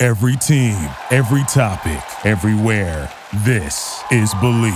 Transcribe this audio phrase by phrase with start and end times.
[0.00, 3.12] Every team, every topic, everywhere.
[3.38, 4.72] This is Believe.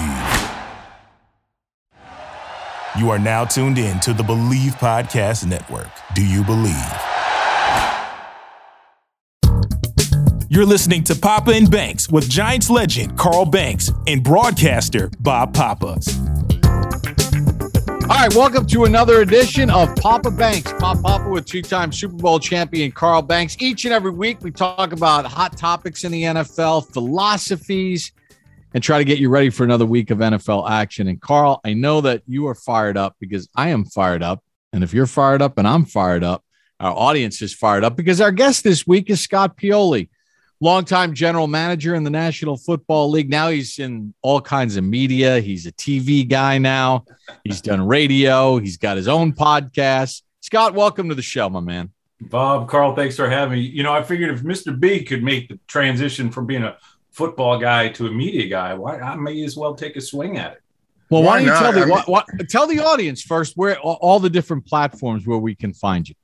[2.99, 5.87] You are now tuned in to the Believe Podcast Network.
[6.17, 6.75] Do you believe?
[10.49, 16.01] You're listening to Papa and Banks with Giants legend Carl Banks and broadcaster Bob Papa.
[18.03, 20.73] All right, welcome to another edition of Papa Banks.
[20.73, 23.57] Bob Papa with two-time Super Bowl champion Carl Banks.
[23.61, 28.11] Each and every week, we talk about hot topics in the NFL, philosophies,
[28.75, 31.07] and try to get you ready for another week of NFL action.
[31.07, 34.43] And Carl, I know that you are fired up because I am fired up.
[34.73, 36.43] And if you're fired up and I'm fired up,
[36.81, 40.09] our audience is fired up because our guest this week is Scott Pioli,
[40.63, 43.29] longtime general manager in the National Football League.
[43.29, 45.41] Now he's in all kinds of media.
[45.41, 47.05] He's a TV guy now.
[47.43, 48.59] He's done radio.
[48.59, 50.23] He's got his own podcast.
[50.41, 51.91] Scott, welcome to the show, my man.
[52.21, 53.61] Bob, Carl, thanks for having me.
[53.65, 54.79] You know, I figured if Mr.
[54.79, 56.77] B could make the transition from being a
[57.11, 60.53] football guy to a media guy, why I may as well take a swing at
[60.53, 60.63] it.
[61.11, 64.21] Well, why, why don't you tell the what, what, tell the audience first where all
[64.21, 66.15] the different platforms where we can find you.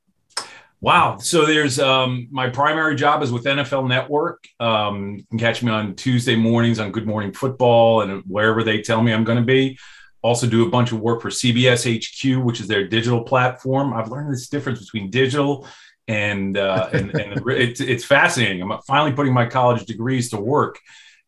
[0.80, 1.18] Wow.
[1.18, 4.46] So there's um, my primary job is with NFL Network.
[4.60, 8.80] Um, you can catch me on Tuesday mornings on Good Morning Football and wherever they
[8.80, 9.78] tell me I'm going to be.
[10.22, 13.92] Also do a bunch of work for CBS HQ, which is their digital platform.
[13.92, 15.66] I've learned this difference between digital
[16.06, 18.62] and uh, and, and it's it's fascinating.
[18.62, 20.78] I'm finally putting my college degrees to work,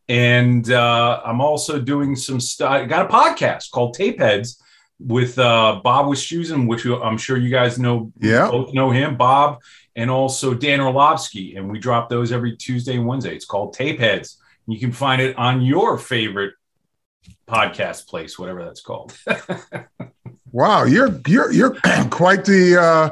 [0.08, 2.70] and uh, I'm also doing some stuff.
[2.70, 4.60] I got a podcast called Tape Heads
[5.00, 8.12] with uh, Bob Wischusen, which I'm sure you guys know.
[8.20, 9.62] Yeah, both know him, Bob,
[9.96, 13.34] and also Dan Orlovsky, and we drop those every Tuesday and Wednesday.
[13.34, 14.38] It's called Tape Heads.
[14.66, 16.54] You can find it on your favorite
[17.48, 19.16] podcast place, whatever that's called.
[20.52, 21.74] wow, you're you're you're
[22.10, 23.10] quite the uh,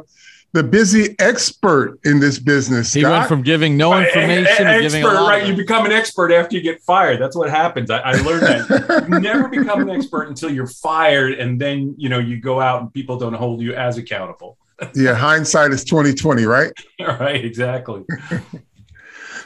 [0.52, 2.90] the busy expert in this business.
[2.90, 2.98] Scott.
[2.98, 5.28] He went from giving no information a, a, a to giving expert, a lot.
[5.28, 7.20] Right, you become an expert after you get fired.
[7.20, 7.90] That's what happens.
[7.90, 12.08] I, I learned that you never become an expert until you're fired, and then you
[12.08, 14.56] know you go out and people don't hold you as accountable.
[14.94, 16.72] yeah, hindsight is twenty twenty, right?
[17.00, 18.04] right, exactly.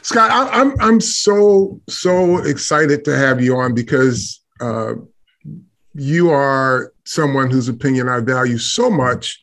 [0.03, 4.93] Scott, I, I'm I'm so so excited to have you on because uh,
[5.93, 9.42] you are someone whose opinion I value so much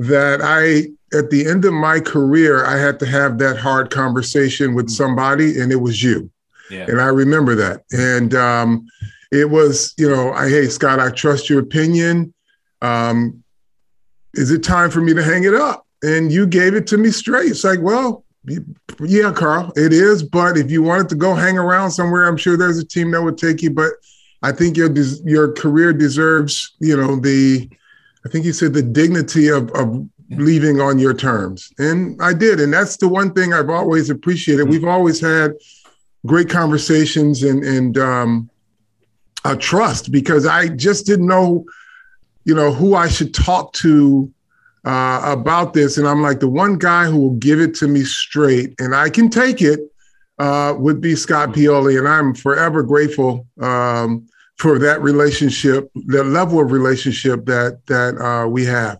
[0.00, 4.74] that I, at the end of my career, I had to have that hard conversation
[4.74, 6.30] with somebody, and it was you.
[6.70, 6.86] Yeah.
[6.88, 7.84] And I remember that.
[7.92, 8.88] And um,
[9.30, 12.32] it was, you know, I, hey, Scott, I trust your opinion.
[12.80, 13.44] Um,
[14.34, 15.86] is it time for me to hang it up?
[16.02, 17.50] And you gave it to me straight.
[17.50, 18.24] It's like, well,
[19.00, 20.22] yeah, Carl, it is.
[20.22, 23.22] But if you wanted to go hang around somewhere, I'm sure there's a team that
[23.22, 23.70] would take you.
[23.70, 23.92] But
[24.42, 24.90] I think your
[25.26, 27.68] your career deserves, you know, the
[28.24, 31.72] I think you said the dignity of, of leaving on your terms.
[31.78, 32.60] And I did.
[32.60, 34.62] And that's the one thing I've always appreciated.
[34.62, 34.70] Mm-hmm.
[34.70, 35.54] We've always had
[36.26, 38.50] great conversations and, and um,
[39.44, 41.64] a trust because I just didn't know,
[42.44, 44.30] you know, who I should talk to
[44.84, 45.98] uh, about this.
[45.98, 49.10] And I'm like, the one guy who will give it to me straight and I
[49.10, 49.80] can take it
[50.38, 51.60] uh, would be Scott mm-hmm.
[51.60, 51.98] Pioli.
[51.98, 54.28] And I'm forever grateful um,
[54.60, 58.98] for that relationship, the level of relationship that that uh, we have.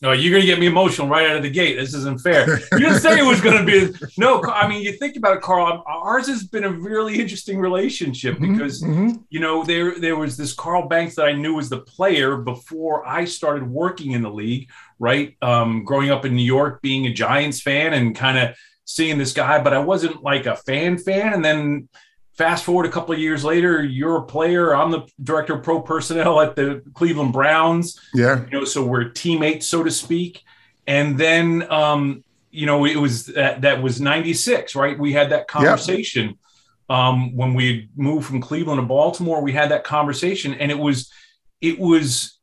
[0.00, 1.76] No, you're going to get me emotional right out of the gate.
[1.76, 2.58] This isn't fair.
[2.72, 3.94] You didn't say it was going to be.
[4.18, 5.84] No, I mean, you think about it, Carl.
[5.86, 9.18] Ours has been a really interesting relationship mm-hmm, because mm-hmm.
[9.28, 13.06] you know there there was this Carl Banks that I knew was the player before
[13.06, 14.70] I started working in the league.
[14.98, 18.56] Right, um, growing up in New York, being a Giants fan, and kind of
[18.86, 21.34] seeing this guy, but I wasn't like a fan fan.
[21.34, 21.88] And then
[22.34, 24.74] fast forward a couple of years later, you're a player.
[24.74, 28.00] I'm the director of pro personnel at the Cleveland Browns.
[28.14, 28.44] Yeah.
[28.44, 30.42] You know, so we're teammates, so to speak.
[30.86, 34.98] And then, um, you know, it was that, that was 96, right?
[34.98, 36.26] We had that conversation.
[36.28, 36.36] Yep.
[36.88, 41.10] Um, when we moved from Cleveland to Baltimore, we had that conversation and it was,
[41.60, 42.38] it was,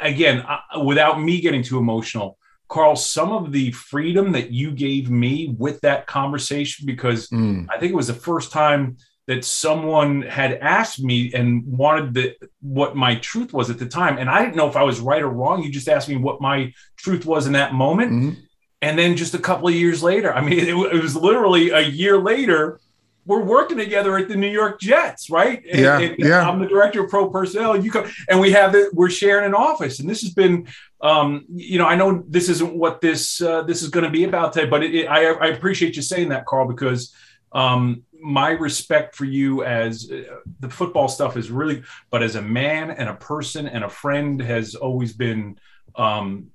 [0.00, 5.10] again, uh, without me getting too emotional, Carl, some of the freedom that you gave
[5.10, 7.66] me with that conversation, because mm.
[7.70, 8.96] I think it was the first time
[9.26, 14.18] that someone had asked me and wanted the what my truth was at the time.
[14.18, 15.62] And I didn't know if I was right or wrong.
[15.62, 18.12] You just asked me what my truth was in that moment.
[18.12, 18.40] Mm-hmm.
[18.82, 21.80] And then just a couple of years later, I mean, it, it was literally a
[21.80, 22.80] year later
[23.26, 25.62] we're working together at the New York Jets, right?
[25.70, 26.48] And, yeah, and yeah.
[26.48, 28.94] I'm the director of pro personnel, and you come, and we have it.
[28.94, 30.68] We're sharing an office, and this has been,
[31.00, 34.24] um, you know, I know this isn't what this uh, this is going to be
[34.24, 37.14] about today, but it, it, I, I appreciate you saying that, Carl, because
[37.52, 42.42] um, my respect for you as uh, the football stuff is really, but as a
[42.42, 45.58] man and a person and a friend has always been
[45.96, 46.48] um,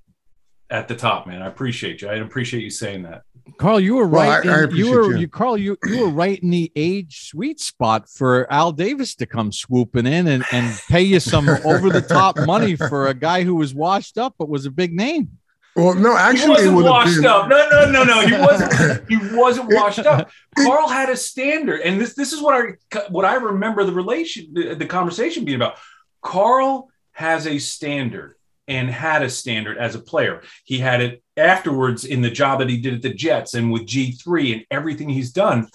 [0.70, 1.42] at the top, man.
[1.42, 2.08] I appreciate you.
[2.08, 3.24] I appreciate you saying that.
[3.58, 4.46] Carl, you were right.
[4.46, 5.18] I- I in, you were you.
[5.20, 5.58] you, Carl.
[5.58, 10.06] You you were right in the age sweet spot for Al Davis to come swooping
[10.08, 13.74] in and, and pay you some over the top money for a guy who was
[13.74, 15.38] washed up but was a big name.
[15.76, 17.26] Well, no, actually, it wasn't would washed been.
[17.26, 17.48] up.
[17.48, 18.22] No, no, no, no.
[18.28, 19.10] He wasn't.
[19.10, 20.30] He wasn't washed up.
[20.58, 24.50] Carl had a standard, and this this is what I what I remember the relation
[24.54, 25.78] the, the conversation being about.
[26.22, 28.36] Carl has a standard
[28.72, 30.42] and had a standard as a player.
[30.64, 33.86] He had it afterwards in the job that he did at the Jets and with
[33.86, 35.68] G three and everything he's done,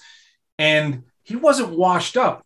[0.58, 2.42] and he wasn't washed up.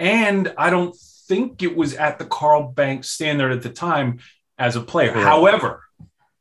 [0.00, 0.96] And I don't
[1.28, 4.18] think it was at the Carl Banks standard at the time
[4.58, 5.12] as a player.
[5.12, 5.24] Correct.
[5.24, 5.84] However,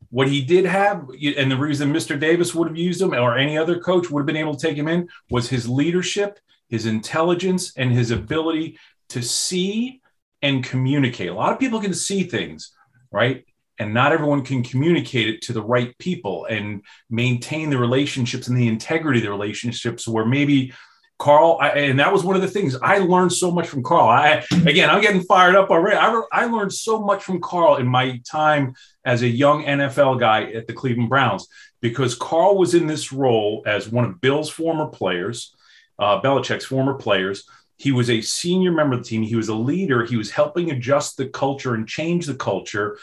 [0.10, 2.20] what he did have, and the reason Mr.
[2.20, 4.78] Davis would have used him or any other coach would have been able to take
[4.78, 6.40] him in was his leadership,
[6.70, 8.80] his intelligence, and his ability
[9.10, 10.02] to see
[10.44, 11.30] and communicate.
[11.30, 12.72] A lot of people can see things,
[13.12, 13.46] right?
[13.80, 18.58] And not everyone can communicate it to the right people and maintain the relationships and
[18.58, 20.74] the integrity of the relationships where maybe
[21.18, 24.10] Carl, I, and that was one of the things I learned so much from Carl.
[24.10, 25.96] I again, I'm getting fired up already.
[25.96, 28.76] I, I learned so much from Carl in my time
[29.06, 31.48] as a young NFL guy at the Cleveland Browns
[31.82, 35.56] because Carl was in this role as one of Bill's former players,
[35.98, 37.48] uh, Belichick's former players.
[37.84, 39.24] He was a senior member of the team.
[39.24, 40.06] He was a leader.
[40.06, 42.98] He was helping adjust the culture and change the culture.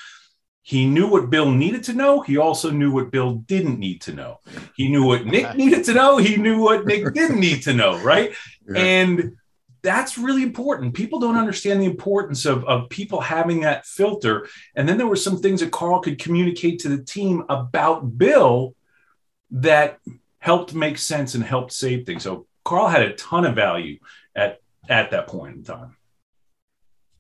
[0.63, 2.23] He knew what Bill needed to know.
[2.23, 4.41] He also knew what Bill didn't need to know.
[4.75, 6.17] He knew what Nick needed to know.
[6.17, 8.33] He knew what Nick didn't need to know, right?
[8.67, 8.81] Yeah.
[8.81, 9.37] And
[9.83, 10.95] that's really important.
[10.95, 14.49] People don't understand the importance of, of people having that filter.
[14.75, 18.75] And then there were some things that Carl could communicate to the team about Bill
[19.51, 19.99] that
[20.39, 22.23] helped make sense and helped save things.
[22.23, 23.99] So Carl had a ton of value
[24.35, 24.61] at
[24.91, 25.97] at that point in time.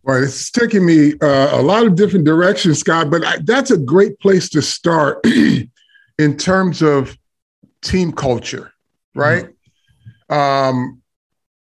[0.02, 3.10] Right, it's taking me uh, a lot of different directions, Scott.
[3.10, 5.24] But I, that's a great place to start
[6.18, 7.16] in terms of
[7.82, 8.72] team culture,
[9.14, 9.48] right?
[10.30, 11.02] Um,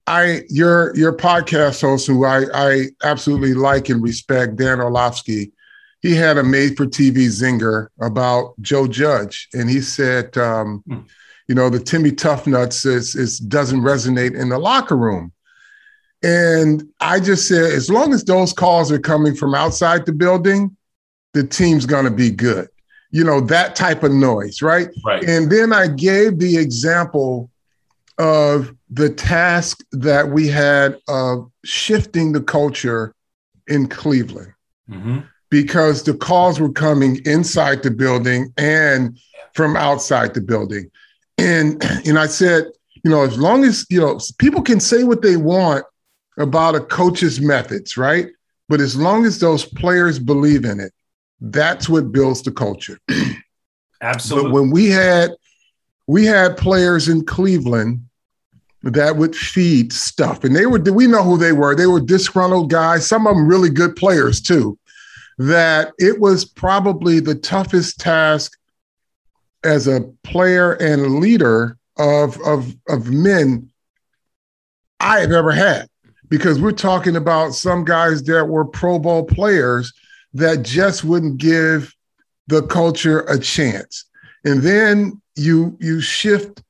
[0.08, 5.52] I your your podcast host, who I I absolutely like and respect, Dan Orlovsky.
[6.02, 11.02] He had a made-for-TV zinger about Joe Judge, and he said, um, Hmm.
[11.48, 15.32] you know, the Timmy Toughnuts is, is doesn't resonate in the locker room.
[16.24, 20.76] And I just said, as long as those calls are coming from outside the building,
[21.34, 22.68] the team's going to be good.
[23.12, 24.90] You know, that type of noise, right?
[25.06, 25.24] Right.
[25.24, 27.50] And then I gave the example
[28.18, 33.16] of the task that we had of shifting the culture
[33.68, 34.54] in Cleveland
[34.88, 35.20] hmm
[35.52, 39.20] because the calls were coming inside the building and
[39.54, 40.90] from outside the building.
[41.38, 42.72] And and I said,
[43.04, 45.86] you know, as long as you know people can say what they want
[46.38, 48.28] about a coach's methods, right?
[48.70, 50.94] But as long as those players believe in it,
[51.42, 53.00] that's what builds the culture.
[54.02, 54.52] Absolutely.
[54.52, 55.32] But when we had
[56.08, 58.06] we had players in Cleveland
[58.84, 61.76] that would feed stuff, and they were we know who they were.
[61.76, 63.06] They were disgruntled guys.
[63.06, 64.78] Some of them really good players too.
[65.38, 68.58] That it was probably the toughest task
[69.64, 73.70] as a player and leader of of of men
[75.00, 75.88] I have ever had,
[76.32, 79.94] because we're talking about some guys that were Pro Bowl players
[80.34, 81.94] that just wouldn't give
[82.48, 84.06] the culture a chance.
[84.46, 86.64] And then you you shift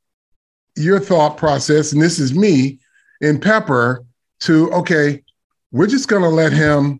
[0.75, 2.79] your thought process, and this is me
[3.21, 4.03] in Pepper,
[4.41, 5.23] to okay,
[5.71, 6.99] we're just gonna let him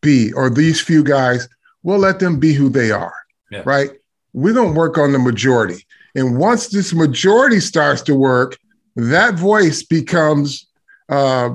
[0.00, 1.48] be, or these few guys,
[1.82, 3.14] we'll let them be who they are.
[3.50, 3.62] Yeah.
[3.66, 3.90] Right?
[4.32, 5.86] We're gonna work on the majority.
[6.14, 8.56] And once this majority starts to work,
[8.96, 10.66] that voice becomes
[11.10, 11.50] uh,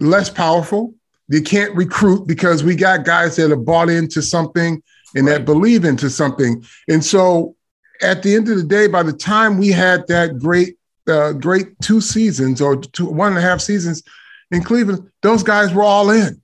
[0.00, 0.94] less powerful.
[1.28, 4.82] They can't recruit because we got guys that have bought into something
[5.14, 6.64] and that believe into something.
[6.88, 7.54] And so
[8.00, 10.76] at the end of the day, by the time we had that great,
[11.06, 14.02] uh, great two seasons or two, one and a half seasons
[14.50, 16.40] in Cleveland, those guys were all in.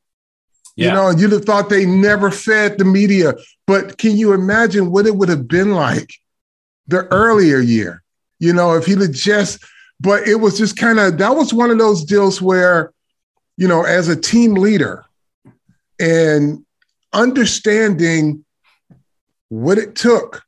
[0.76, 0.88] Yeah.
[0.88, 3.34] You know, and you'd have thought they never fed the media.
[3.66, 6.10] But can you imagine what it would have been like
[6.88, 8.02] the earlier year?
[8.38, 9.64] You know, if he'd have just,
[10.00, 12.92] but it was just kind of, that was one of those deals where,
[13.56, 15.04] you know, as a team leader
[16.00, 16.64] and
[17.12, 18.44] understanding
[19.48, 20.42] what it took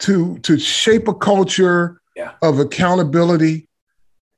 [0.00, 2.32] to to shape a culture Yeah.
[2.42, 3.68] of accountability.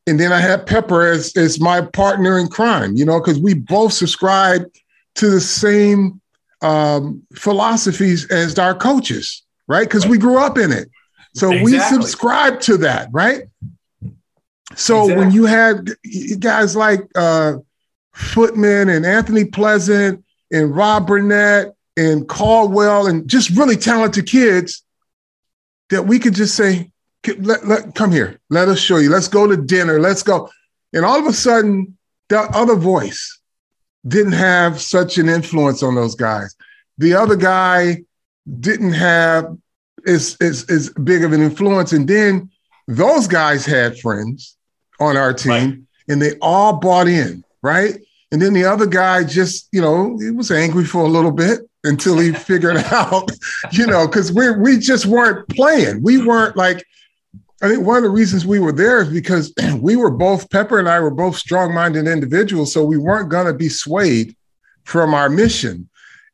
[0.07, 3.55] And then I had Pepper as as my partner in crime, you know, because we
[3.55, 4.67] both subscribe
[5.15, 6.21] to the same
[6.63, 9.87] um, philosophies as our coaches, right?
[9.87, 10.89] Because we grew up in it.
[11.35, 13.45] So we subscribe to that, right?
[14.77, 15.91] So when you had
[16.39, 17.55] guys like uh,
[18.13, 24.83] Footman and Anthony Pleasant and Rob Burnett and Caldwell and just really talented kids
[25.91, 26.91] that we could just say,
[27.39, 30.51] let, let, come here, let us show you, let's go to dinner, let's go.
[30.93, 31.97] And all of a sudden,
[32.29, 33.41] that other voice
[34.07, 36.55] didn't have such an influence on those guys.
[36.99, 38.05] The other guy
[38.61, 39.57] didn't have
[40.07, 41.93] as, as, as big of an influence.
[41.93, 42.51] And then
[42.89, 44.57] those guys had friends
[45.03, 45.79] on our team Right.
[46.09, 47.99] and they all bought in, right?
[48.31, 51.61] And then the other guy just, you know, he was angry for a little bit
[51.85, 53.31] until he figured out,
[53.73, 56.03] you know, because we we just weren't playing.
[56.03, 56.85] We weren't like,
[57.63, 60.79] I think one of the reasons we were there is because we were both Pepper
[60.79, 64.35] and I were both strong-minded individuals, so we weren't going to be swayed
[64.85, 65.89] from our mission.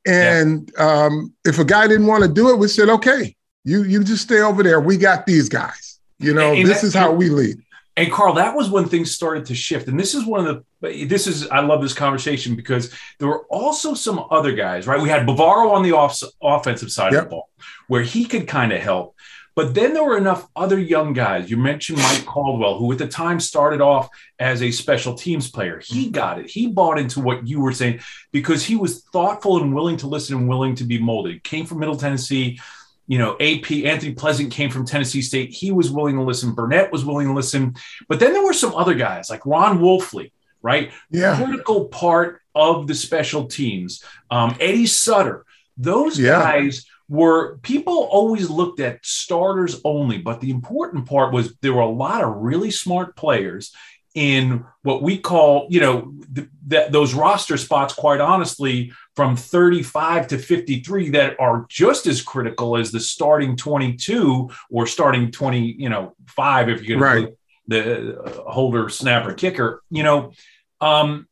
[0.06, 3.34] And um, if a guy didn't want to do it, we said, okay,
[3.64, 4.80] you you just stay over there.
[4.80, 5.98] We got these guys.
[6.20, 7.58] You know, And this is how we lead.
[7.98, 9.88] And Carl, that was when things started to shift.
[9.88, 13.44] And this is one of the, this is, I love this conversation because there were
[13.46, 15.02] also some other guys, right?
[15.02, 17.50] We had Bavaro on the off, offensive side of the ball
[17.88, 19.16] where he could kind of help.
[19.56, 21.50] But then there were enough other young guys.
[21.50, 25.82] You mentioned Mike Caldwell, who at the time started off as a special teams player.
[25.84, 26.12] He mm-hmm.
[26.12, 26.48] got it.
[26.48, 27.98] He bought into what you were saying
[28.30, 31.42] because he was thoughtful and willing to listen and willing to be molded.
[31.42, 32.60] Came from Middle Tennessee.
[33.08, 35.50] You know, AP Anthony Pleasant came from Tennessee State.
[35.50, 36.52] He was willing to listen.
[36.54, 37.74] Burnett was willing to listen.
[38.08, 40.30] But then there were some other guys like Ron Wolfley,
[40.62, 40.92] right?
[41.10, 41.36] Yeah.
[41.36, 44.04] Critical part of the special teams.
[44.30, 45.44] Um, Eddie Sutter.
[45.76, 46.38] Those Yeah.
[46.40, 51.80] guys were people always looked at starters only, but the important part was there were
[51.80, 53.72] a lot of really smart players
[54.18, 60.26] in what we call, you know, th- that those roster spots, quite honestly, from 35
[60.26, 65.88] to 53 that are just as critical as the starting 22 or starting 20, you
[65.88, 67.28] know, five if you're Right.
[67.68, 70.32] the uh, holder, snapper, kicker, you know,
[70.80, 71.28] um,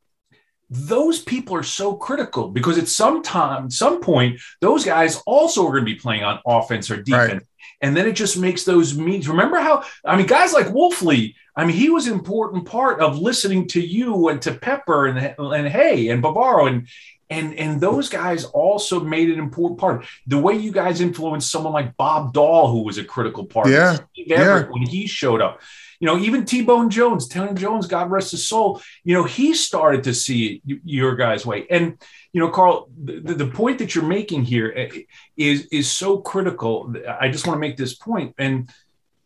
[0.70, 5.72] those people are so critical because at some time, some point, those guys also are
[5.72, 7.32] going to be playing on offense or defense.
[7.32, 7.42] Right.
[7.80, 9.28] And then it just makes those means.
[9.28, 13.18] Remember how, I mean, guys like Wolfley, I mean, he was an important part of
[13.18, 16.86] listening to you and to Pepper and, and Hay and Bavaro and,
[17.30, 20.04] and, and those guys also made an important part.
[20.26, 23.68] The way you guys influenced someone like Bob Dahl, who was a critical part.
[23.68, 23.94] Yeah.
[24.12, 24.70] Steve Everitt Yeah.
[24.70, 25.60] when he showed up.
[25.98, 30.04] You know, even T-Bone Jones, Tony Jones, God rest his soul, you know, he started
[30.04, 31.66] to see your guys' way.
[31.70, 31.96] And,
[32.34, 34.90] you know, Carl, the, the point that you're making here eh,
[35.38, 36.94] is, is so critical.
[37.18, 38.34] I just want to make this point.
[38.36, 38.70] And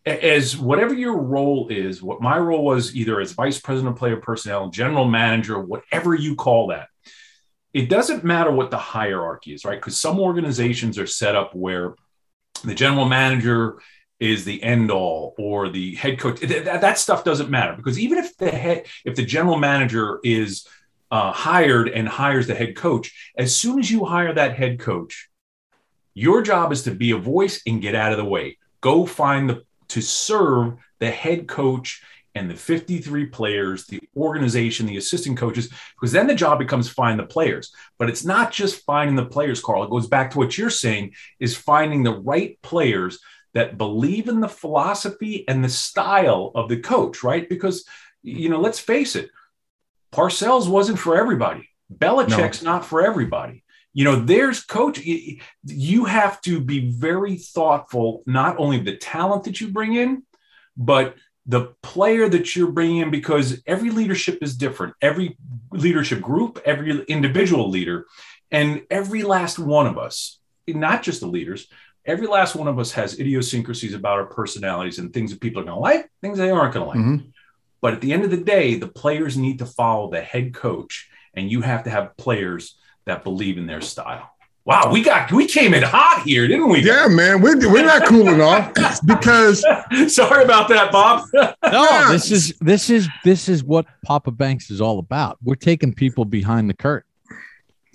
[0.07, 4.17] as whatever your role is, what my role was either as vice president of player
[4.17, 6.89] personnel, general manager, whatever you call that,
[7.73, 9.79] it doesn't matter what the hierarchy is, right?
[9.79, 11.95] Because some organizations are set up where
[12.65, 13.81] the general manager
[14.19, 18.19] is the end all or the head coach that, that stuff doesn't matter because even
[18.19, 20.67] if the head if the general manager is
[21.11, 25.31] uh, hired and hires the head coach as soon as you hire that head coach
[26.13, 29.49] your job is to be a voice and get out of the way go find
[29.49, 32.03] the to serve the head coach
[32.35, 37.19] and the 53 players the organization the assistant coaches because then the job becomes find
[37.19, 40.57] the players but it's not just finding the players carl it goes back to what
[40.57, 43.19] you're saying is finding the right players
[43.55, 47.49] that believe in the philosophy and the style of the coach, right?
[47.49, 47.85] Because,
[48.23, 49.31] you know, let's face it,
[50.13, 51.69] Parcells wasn't for everybody.
[51.93, 53.65] Belichick's not for everybody.
[53.93, 55.01] You know, there's coach.
[55.05, 60.23] You have to be very thoughtful, not only the talent that you bring in,
[60.77, 61.17] but
[61.47, 64.95] the player that you're bringing in, because every leadership is different.
[65.03, 65.37] Every
[65.73, 68.07] leadership group, every individual leader,
[68.51, 71.67] and every last one of us, not just the leaders,
[72.07, 75.65] every last one of us has idiosyncrasies about our personalities and things that people are
[75.65, 76.99] going to like, things they aren't going to like.
[76.99, 77.33] Mhm.
[77.81, 81.11] But at the end of the day, the players need to follow the head coach,
[81.35, 82.77] and you have to have players
[83.07, 84.31] that believe in their style.
[84.67, 86.81] Wow, we got we came in hot here, didn't we?
[86.85, 88.73] Yeah, man, we're, we're not cooling off
[89.07, 89.65] because
[90.15, 91.25] Sorry about that, Bob.
[91.33, 91.55] No,
[91.91, 92.09] Yeah.
[92.13, 95.39] this is this is this is what Papa Banks is all about.
[95.43, 97.09] We're taking people behind the curtain.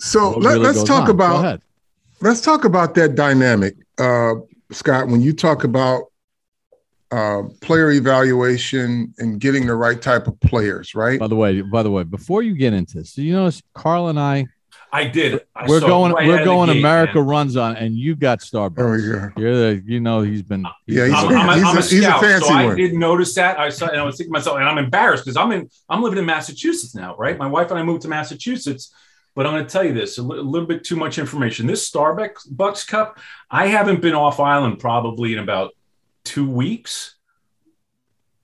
[0.00, 1.10] so let, really us goes talk on.
[1.10, 1.62] About
[2.20, 4.34] let's talk about that dynamic, uh,
[4.72, 5.06] Scott.
[5.06, 6.04] When you talk about
[7.12, 11.20] uh, player evaluation and getting the right type of players, right?
[11.20, 14.18] By the way, by the way, before you get into this, you notice Carl and
[14.18, 14.46] I
[14.92, 15.42] I did.
[15.54, 16.12] I we're going.
[16.12, 16.68] right we're going.
[16.70, 17.26] gate, America man.
[17.26, 18.78] runs on, and you got Starbucks.
[18.78, 19.30] Oh, yeah.
[19.36, 19.82] You're the.
[19.84, 20.64] You know he's been.
[20.86, 22.98] Yeah, he's I'm, a- I'm a, he's a- a he's a fancy so I didn't
[22.98, 23.58] notice that.
[23.58, 25.68] I saw, and I was thinking to myself, and I'm embarrassed because I'm in.
[25.88, 27.36] I'm living in Massachusetts now, right?
[27.36, 28.94] My wife and I moved to Massachusetts,
[29.34, 31.66] but I'm going to tell you this: a li- a little bit too much information.
[31.66, 33.18] This Starbucks Bucks Cup,
[33.50, 35.72] I haven't been off island probably in about
[36.24, 37.16] two weeks.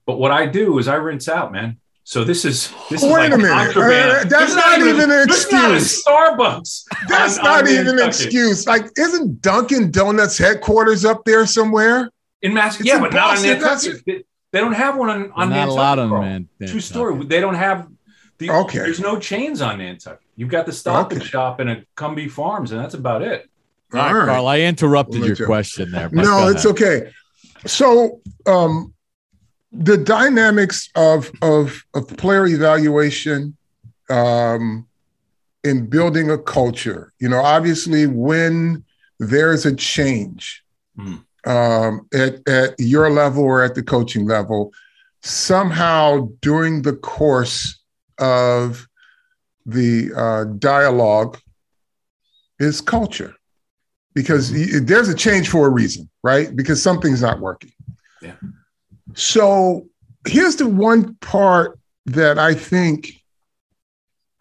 [0.05, 1.79] But what I do is I rinse out, man.
[2.05, 3.77] So this is this is Wait like a minute.
[3.77, 6.05] Uh, that's This not even an this is not a excuse.
[6.05, 6.85] Starbucks.
[7.09, 8.67] That's on- not on even an excuse.
[8.67, 12.11] Like, isn't Dunkin' Donuts headquarters up there somewhere?
[12.43, 14.05] in Massachusetts, Yeah, in but not on Nantucket.
[14.05, 15.69] They, they don't have one on They're on not Nantucket.
[15.73, 16.23] allowed on Carl.
[16.23, 16.49] man.
[16.67, 17.25] True story.
[17.25, 17.87] They don't have
[18.39, 18.79] the Okay.
[18.79, 20.19] There's no chains on Nantucket.
[20.35, 23.49] You've got the Stop and Shop and a Cumbie Farms, and that's about it.
[23.95, 24.27] All right, All right.
[24.27, 24.47] Carl.
[24.49, 26.09] I interrupted We'll your you- question there.
[26.11, 26.83] No, it's ahead.
[26.83, 27.13] okay.
[27.67, 28.92] So, um,
[29.73, 33.57] the dynamics of of of player evaluation
[34.11, 34.87] um,
[35.65, 37.13] in building a culture.
[37.21, 38.85] You know, obviously, when
[39.19, 40.63] there's a change
[40.97, 41.17] Hmm.
[41.47, 44.73] um, at at your level or at the coaching level,
[45.23, 47.81] somehow during the course
[48.19, 48.87] of
[49.65, 51.39] the uh, dialogue
[52.59, 53.35] is culture
[54.15, 56.55] because y- there's a change for a reason, right?
[56.55, 57.73] Because something's not working.
[58.21, 58.35] Yeah.
[59.15, 59.87] So
[60.27, 63.13] here's the one part that I think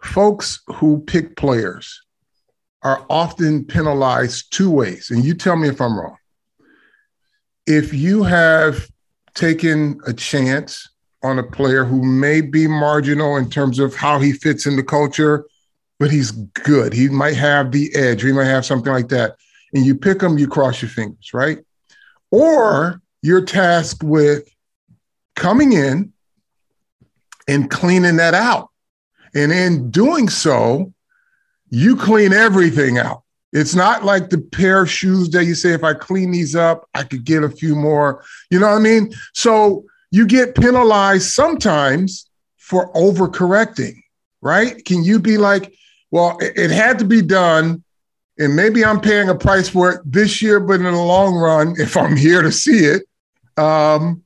[0.01, 2.01] folks who pick players
[2.83, 5.11] are often penalized two ways.
[5.11, 6.17] And you tell me if I'm wrong.
[7.67, 8.87] If you have
[9.35, 10.89] taken a chance
[11.23, 14.83] on a player who may be marginal in terms of how he fits in the
[14.83, 15.45] culture,
[15.99, 16.93] but he's good.
[16.93, 19.35] He might have the edge, he might have something like that.
[19.73, 21.59] And you pick him, you cross your fingers, right?
[22.31, 24.49] Or you're tasked with
[25.35, 26.13] coming in
[27.47, 28.69] and cleaning that out.
[29.33, 30.93] And in doing so,
[31.69, 33.23] you clean everything out.
[33.53, 36.87] It's not like the pair of shoes that you say, if I clean these up,
[36.93, 38.23] I could get a few more.
[38.49, 39.13] You know what I mean?
[39.33, 44.01] So you get penalized sometimes for overcorrecting,
[44.41, 44.83] right?
[44.85, 45.73] Can you be like,
[46.11, 47.83] well, it, had to be done,
[48.37, 51.75] and maybe I'm paying a price for it this year, but in the long run,
[51.77, 53.03] if I'm here to see it,
[53.57, 54.21] um,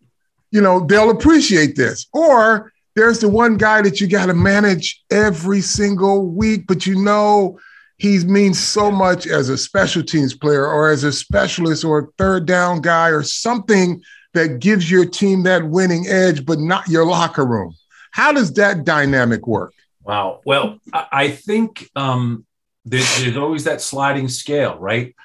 [0.56, 2.08] you know, they'll appreciate this.
[2.14, 6.96] Or there's the one guy that you got to manage every single week, but you
[6.96, 7.60] know
[7.98, 12.08] he means so much as a special teams player or as a specialist or a
[12.18, 14.02] third down guy or something
[14.34, 17.76] that gives your team that winning edge, but not your locker room.
[18.12, 19.74] How does that dynamic work?
[20.04, 20.40] Wow.
[20.46, 22.46] Well, I, think um,
[22.86, 25.16] there's, there's always that sliding scale, right?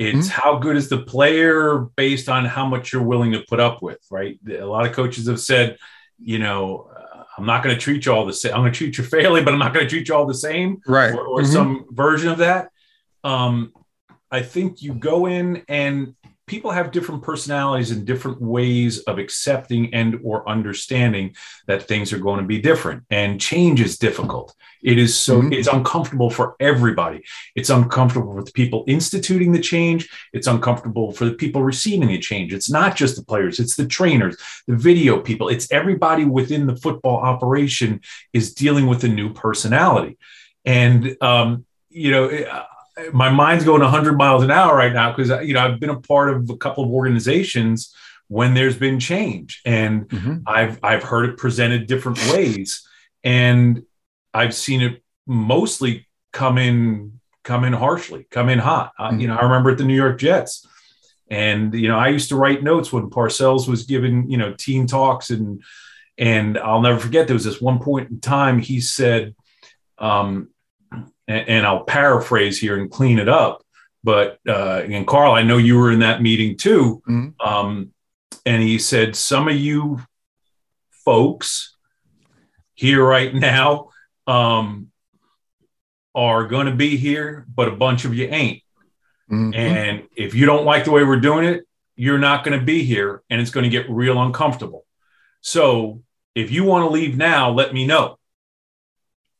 [0.00, 3.82] It's how good is the player based on how much you're willing to put up
[3.82, 4.38] with, right?
[4.48, 5.76] A lot of coaches have said,
[6.18, 8.54] you know, uh, I'm not going to treat you all the same.
[8.54, 10.32] I'm going to treat you fairly, but I'm not going to treat you all the
[10.34, 10.80] same.
[10.86, 11.12] Right.
[11.14, 11.52] or, or Mhm.
[11.52, 12.70] some version of that.
[13.24, 13.72] Um,
[14.30, 16.14] I think you go in and
[16.50, 21.26] people have different personalities and different ways of accepting and or understanding
[21.68, 24.52] that things are going to be different and change is difficult.
[24.82, 25.52] It is so Mhm.
[25.58, 27.20] it's uncomfortable for everybody.
[27.54, 30.08] It's uncomfortable for the people instituting the change.
[30.32, 32.52] It's uncomfortable for the people receiving the change.
[32.52, 34.36] It's not just the players it's the trainers
[34.66, 35.46] the video people.
[35.54, 38.00] It's everybody within the football operation
[38.38, 40.14] is dealing with a new personality.
[40.64, 41.48] And um,
[41.90, 42.64] you know uh,
[43.12, 46.00] my mind's going 100 miles an hour right now because you know I've been a
[46.00, 47.94] part of a couple of organizations
[48.28, 50.42] when there's been change and Mhm.
[50.46, 52.86] I've I've heard it presented different ways
[53.24, 53.82] and
[54.32, 59.36] I've seen it mostly come in come in harshly come in hot Uh, you know
[59.36, 60.66] I remember at the New York Jets
[61.30, 64.86] and you know I used to write notes when Parcells was giving you know team
[64.86, 65.62] talks and
[66.18, 69.34] and I'll never forget there was this one point in time he said
[69.98, 70.48] um,
[71.30, 73.62] and, and I'll paraphrase here and clean it up.
[74.02, 77.02] But uh, and Carl, I know you were in that meeting too.
[77.08, 77.34] Mhm.
[77.40, 77.92] Um,
[78.46, 80.00] and he said, "Some of you
[81.04, 81.76] folks
[82.74, 83.90] here right now
[84.26, 84.88] um,
[86.14, 88.62] are going to be here, but a bunch of you ain't.
[89.30, 89.54] Mhm.
[89.54, 91.64] And if you don't like the way we're doing it,
[91.94, 94.86] you're not going to be here, and it's going to get real uncomfortable.
[95.42, 96.02] So
[96.34, 98.18] if you want to leave now, let me know."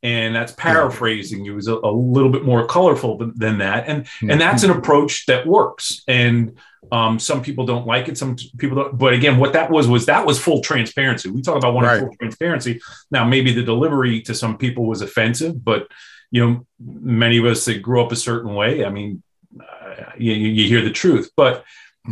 [0.03, 1.45] And that's paraphrasing.
[1.45, 4.71] It was a, a little bit more colorful than, than that, and and that's an
[4.71, 6.03] approach that works.
[6.07, 6.57] And
[6.91, 8.97] um, some people don't like it, some people don't.
[8.97, 11.29] But again, what that was was that was full transparency.
[11.29, 11.99] We talk about wanting Right.
[11.99, 12.81] full transparency.
[13.11, 15.87] Now, maybe the delivery to some people was offensive, but
[16.31, 18.83] you know, many of us that grew up a certain way.
[18.85, 19.21] I mean,
[19.59, 21.63] uh, you, you you hear the truth, but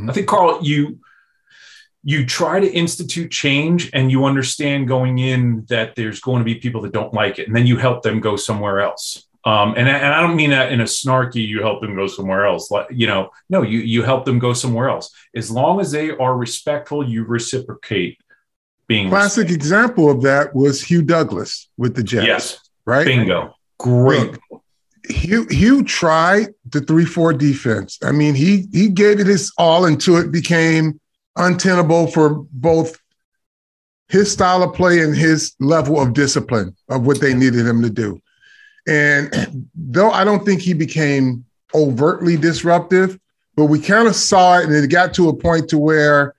[0.08, 1.00] I think Carl, you
[2.04, 6.56] you try to institute change and you understand going in that there's going to be
[6.56, 9.88] people that don't like it and then you help them go somewhere else Um, and,
[9.88, 12.70] and I don't mean that in a snarky, you help them go somewhere else.
[12.70, 15.12] Like, you know, no, you, you help them go somewhere else.
[15.34, 18.20] As long as they are respectful, you reciprocate
[18.88, 19.56] being classic respectful.
[19.56, 22.28] example of that was Hugh Douglas with the Jets.
[22.28, 22.70] Yes.
[22.86, 23.06] Right.
[23.06, 23.56] Bingo.
[23.78, 24.38] Great.
[25.08, 27.98] Hugh, Hugh tried the three four defense.
[28.04, 30.99] I mean, he he gave it his all until it became
[31.36, 32.98] untenable for both
[34.10, 37.90] his style of play and his level of discipline of what they needed him to
[37.90, 38.22] do.
[38.88, 43.20] And though I don't think he became overtly disruptive,
[43.56, 46.34] but we kind of saw it and it got to a point to where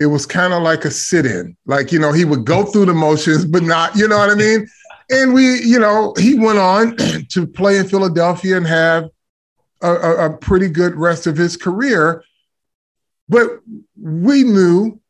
[0.00, 1.56] it was kind of like a sit-in.
[1.66, 4.34] Like, you know, he would go through the motions, but not, you know what I
[4.34, 4.66] mean?
[5.10, 6.96] And we, you know, he went on
[7.30, 9.08] to play in Philadelphia and have
[9.82, 12.24] a, a, a pretty good rest of his career.
[13.28, 13.60] But
[14.00, 15.00] we knew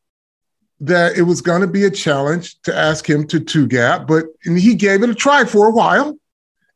[0.80, 4.26] that it was going to be a challenge to ask him to two gap, but
[4.44, 6.16] and he gave it a try for a while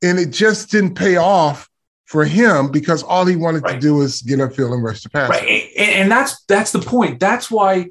[0.03, 1.69] and it just didn't pay off
[2.07, 3.75] for him because all he wanted right.
[3.75, 5.29] to do was get upfield and rush the pass.
[5.29, 7.21] Right, and, and that's that's the point.
[7.21, 7.91] That's why,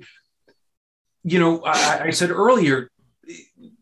[1.23, 2.89] you know, I, I said earlier,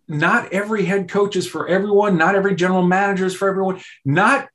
[0.07, 2.17] not every head coach is for everyone.
[2.17, 3.81] Not every general manager is for everyone.
[4.03, 4.49] Not,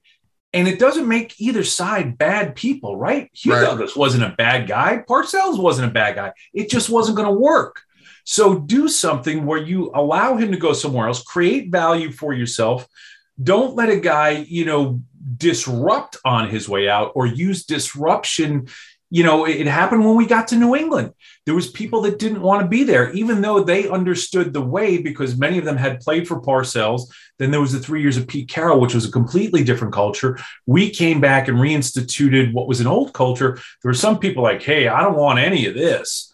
[0.53, 3.31] and it doesn't make either side bad people, right?
[3.33, 3.63] Hugh right.
[3.63, 5.05] Douglas wasn't a bad guy.
[5.09, 6.33] Parcells wasn't a bad guy.
[6.53, 7.83] It just wasn't going to work.
[8.25, 12.87] So do something where you allow him to go somewhere else, create value for yourself,
[13.43, 15.01] don't let a guy, you know,
[15.37, 18.69] disrupt on his way out or use disruption.
[19.13, 21.13] You know, it, happened when we got to New England.
[21.45, 22.11] There was people mm-hmm.
[22.11, 25.65] that didn't want to be there, even though they understood the way because many of
[25.65, 27.03] them had played for Parcells.
[27.39, 30.39] Then there was the three years of Pete Carroll, which was a completely different culture.
[30.67, 33.55] We came back and reinstituted what was an old culture.
[33.83, 36.33] There were some people like, hey, I don't want any of this.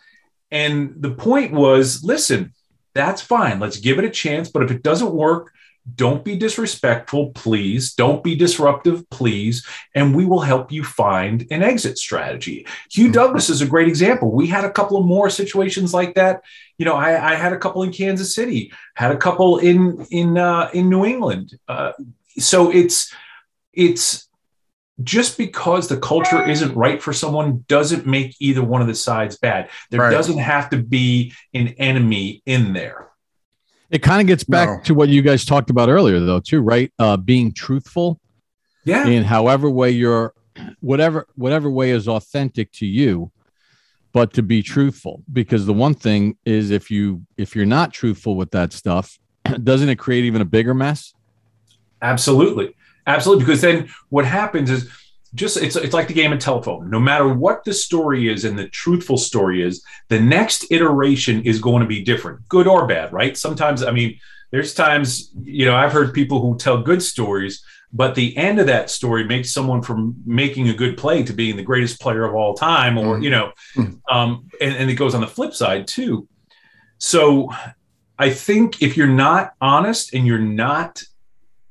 [0.51, 2.53] And the point was, listen,
[2.95, 3.59] that's fine.
[3.59, 4.51] Let's give it a chance.
[4.51, 5.53] But if it doesn't work,
[5.95, 7.95] don't be disrespectful, please.
[7.95, 9.65] Don't be disruptive, please.
[9.95, 12.67] And we will help you find an exit strategy.
[12.91, 13.13] Hugh mm-hmm.
[13.13, 14.33] Douglas is a great example.
[14.33, 16.43] We had a couple of more situations like that.
[16.79, 20.37] You know, I, I had a couple in Kansas City, had a couple in in
[20.37, 21.57] uh, in New England.
[21.69, 21.93] Uh,
[22.39, 23.15] so it's
[23.73, 24.29] it's
[25.03, 29.37] just because the culture isn't right for someone doesn't make either one of the sides
[29.37, 29.69] bad.
[29.91, 30.11] There right.
[30.11, 33.06] doesn't have to be an enemy in there.
[33.91, 34.81] It kind of gets back no.
[34.85, 36.93] to what you guys talked about earlier, though, too, right?
[36.99, 38.21] Uh, being truthful.
[38.85, 39.07] Yeah.
[39.07, 40.33] In however way you're,
[40.81, 43.31] whatever whatever way is authentic to you,
[44.13, 45.23] but to be truthful.
[45.33, 49.19] Because the one thing is, if you if you're not truthful with that stuff,
[49.63, 51.15] doesn't it create even a bigger mess?
[52.01, 52.75] Absolutely,
[53.07, 53.45] absolutely.
[53.45, 54.89] Because then what happens is
[55.35, 56.91] just it's it's like the game of telephone.
[56.91, 61.61] No matter what the story is and the truthful story is, the next iteration is
[61.61, 63.37] going to be different, good or bad, right?
[63.37, 64.19] Sometimes, I mean,
[64.51, 67.63] there's times, you know, I've heard people who tell good stories,
[67.93, 71.57] but the end of that story makes someone from making a good play to being
[71.57, 73.23] the greatest player of all time, or mm-hmm.
[73.23, 74.17] you know, mm-hmm.
[74.17, 76.29] um, and, and it goes on the flip side too.
[76.99, 77.53] So
[78.19, 81.03] I think if you're not honest and you're not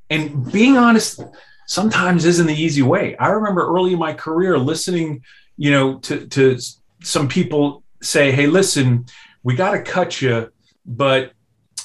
[0.09, 1.19] and being honest
[1.67, 3.15] sometimes isn't the easy way.
[3.17, 5.23] I remember early in my career listening,
[5.57, 6.59] you know, to, to
[7.01, 9.05] some people say, Hey, listen,
[9.43, 10.51] we got to cut you,
[10.85, 11.31] but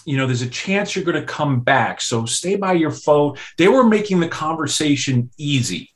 [0.06, 2.00] you know, there's a chance you're going to come back.
[2.00, 3.36] So stay by your phone.
[3.58, 5.90] They were making the conversation easy.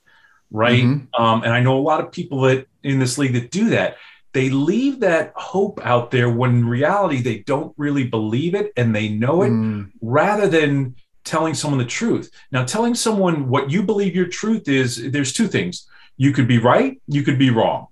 [0.50, 0.84] Right.
[0.84, 1.22] Mm-hmm.
[1.22, 3.96] Um, and I know a lot of people that in this league that do that.
[4.32, 8.94] They leave that hope out there when in reality they don't really believe it and
[8.94, 9.90] they know it mm.
[10.00, 12.30] rather than telling someone the truth.
[12.52, 15.88] Now, telling someone what you believe your truth is, there's two things.
[16.16, 17.88] You could be right, you could be wrong.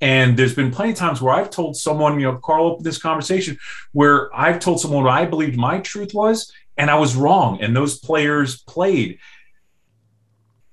[0.00, 2.98] And there's been plenty of times where I've told someone, you know, Carl, opened this
[2.98, 3.56] conversation
[3.92, 7.62] where I've told someone what I believed my truth was, and I was wrong.
[7.62, 9.20] And those players played.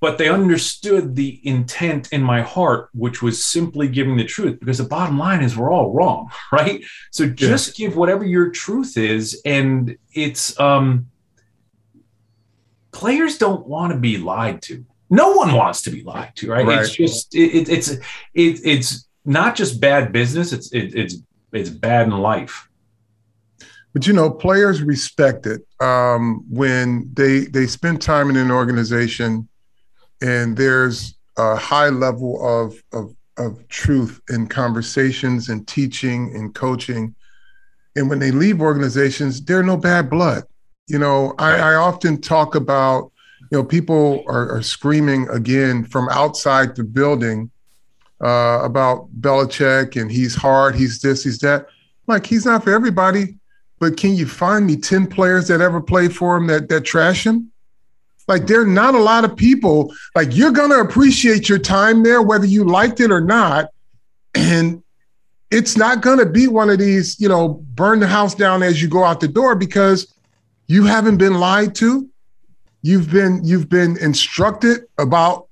[0.01, 4.79] But they understood the intent in my heart, which was simply giving the truth, because
[4.79, 6.83] the bottom line is we're all wrong, right?
[7.11, 7.85] So just yeah.
[7.85, 9.39] give whatever your truth is.
[9.45, 11.07] And it's um
[12.99, 14.85] players don't want to be lied to.
[15.09, 16.65] No one wants to be lied to, right?
[16.65, 16.79] right.
[16.81, 18.01] It's just it, it's it,
[18.33, 20.51] it's not just bad business.
[20.51, 21.15] It's it, it's
[21.53, 22.67] it's bad in life.
[23.93, 29.47] But you know, players respect it um, when they they spend time in an organization,
[30.21, 37.15] and there's a high level of of of truth in conversations and teaching and coaching.
[37.95, 40.43] And when they leave organizations, they're no bad blood.
[40.89, 43.11] You know, I, I often talk about,
[43.51, 47.51] you know, people are, are screaming again from outside the building
[48.21, 51.67] uh, about Belichick and he's hard, he's this, he's that.
[52.07, 53.35] Like he's not for everybody,
[53.79, 57.25] but can you find me 10 players that ever played for him that that trash
[57.25, 57.51] him?
[58.27, 62.03] Like there are not a lot of people like you're going to appreciate your time
[62.03, 63.69] there whether you liked it or not
[64.35, 64.83] and
[65.51, 68.81] it's not going to be one of these, you know, burn the house down as
[68.81, 70.13] you go out the door because
[70.69, 72.07] you haven't been lied to.
[72.83, 75.47] You've been you've been instructed about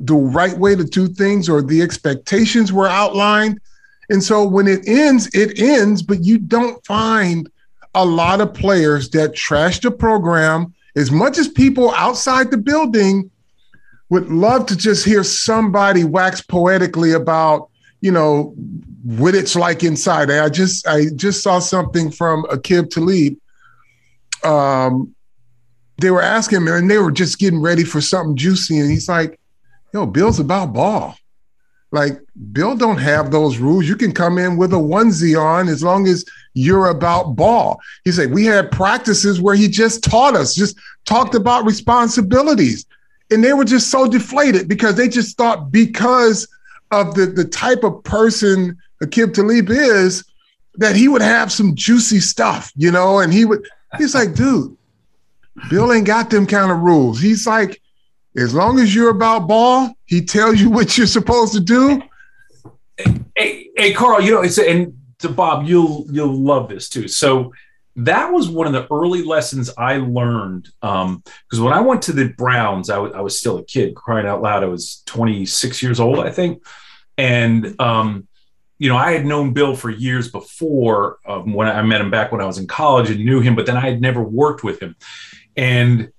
[0.00, 3.60] the right way to do things or the expectations were outlined.
[4.08, 7.48] And so when it ends, it ends, but you don't find
[7.94, 13.30] a lot of players that trash the program as much as people outside the building
[14.08, 17.68] would love to just hear somebody wax poetically about,
[18.00, 18.54] you know,
[19.04, 20.30] what it's like inside.
[20.30, 23.36] I just I just saw something from Aqib Talib.
[24.44, 25.14] Um,
[25.98, 29.08] they were asking him, and they were just getting ready for something juicy, and he's
[29.08, 29.38] like,
[29.92, 31.16] "Yo, Bill's about ball.
[31.90, 32.18] Like
[32.52, 33.86] Bill don't have those rules.
[33.86, 36.24] You can come in with a onesie on as long as
[36.54, 41.34] you're about ball." He said, "We had practices where he just taught us, just talked
[41.34, 42.86] about responsibilities."
[43.30, 46.46] And they were just so deflated because they just thought because
[46.90, 50.24] of the, the type of person Aqib Talib is
[50.76, 53.66] that he would have some juicy stuff, you know, and he would,
[53.98, 54.76] he's like, dude,
[55.68, 57.20] Bill ain't got them kind of rules.
[57.20, 57.80] He's like,
[58.36, 62.02] as long as you're about ball, he tells you what you're supposed to do.
[63.36, 67.08] Hey, hey Carl, you know, it's and to Bob, you'll you'll love this too.
[67.08, 67.52] So
[67.96, 70.68] that was one of the early lessons I learned.
[70.80, 73.94] Because um, when I went to the Browns, I, w- I was still a kid,
[73.94, 74.62] crying out loud.
[74.62, 76.62] I was 26 years old, I think,
[77.18, 78.28] and um,
[78.82, 82.32] you know, I had known Bill for years before um, when I met him back
[82.32, 84.82] when I was in college and knew him, but then I had never worked with
[84.82, 84.96] him.
[85.56, 86.10] And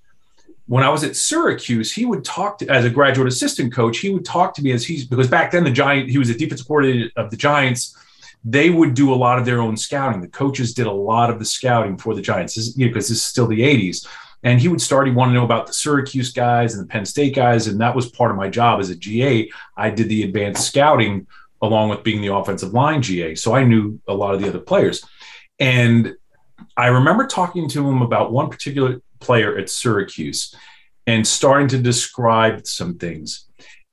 [0.64, 4.08] when I was at Syracuse, he would talk to, as a graduate assistant coach, he
[4.08, 6.66] would talk to me as he's, because back then the Giant, he was a defensive
[6.66, 7.98] coordinator of the Giants.
[8.46, 10.22] They would do a lot of their own scouting.
[10.22, 13.10] The coaches did a lot of the scouting for the Giants because you know, this
[13.10, 14.08] is still the 80s.
[14.42, 17.04] And he would start, he wanted to know about the Syracuse guys and the Penn
[17.04, 17.66] State guys.
[17.66, 19.50] And that was part of my job as a GA.
[19.76, 21.26] I did the advanced scouting
[21.64, 23.34] along with being the offensive line GA.
[23.34, 25.04] So I knew a lot of the other players.
[25.58, 26.14] And
[26.76, 30.54] I remember talking to him about one particular player at Syracuse
[31.06, 33.46] and starting to describe some things.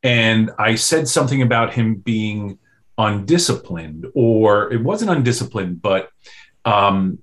[0.04, 2.60] And I said something about him being
[2.98, 6.10] undisciplined, or it wasn't undisciplined, but
[6.66, 7.20] um,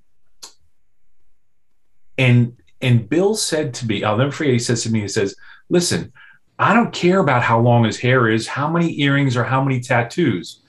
[2.17, 4.53] and and Bill said to me, I'll never forget.
[4.53, 5.35] He says to me, he says,
[5.69, 6.13] "Listen,
[6.59, 9.81] I don't care about how long his hair is, how many earrings, or how many
[9.81, 10.61] tattoos.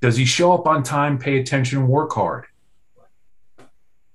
[0.00, 2.46] Does he show up on time, pay attention, and work hard?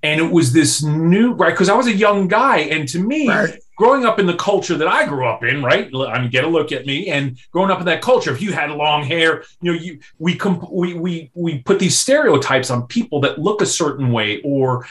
[0.01, 1.51] And it was this new, right?
[1.51, 2.59] Because I was a young guy.
[2.59, 3.59] And to me, right.
[3.75, 5.89] growing up in the culture that I grew up in, right?
[5.93, 7.07] I mean, get a look at me.
[7.07, 10.35] And growing up in that culture, if you had long hair, you know, you we
[10.35, 14.85] comp- we we we put these stereotypes on people that look a certain way or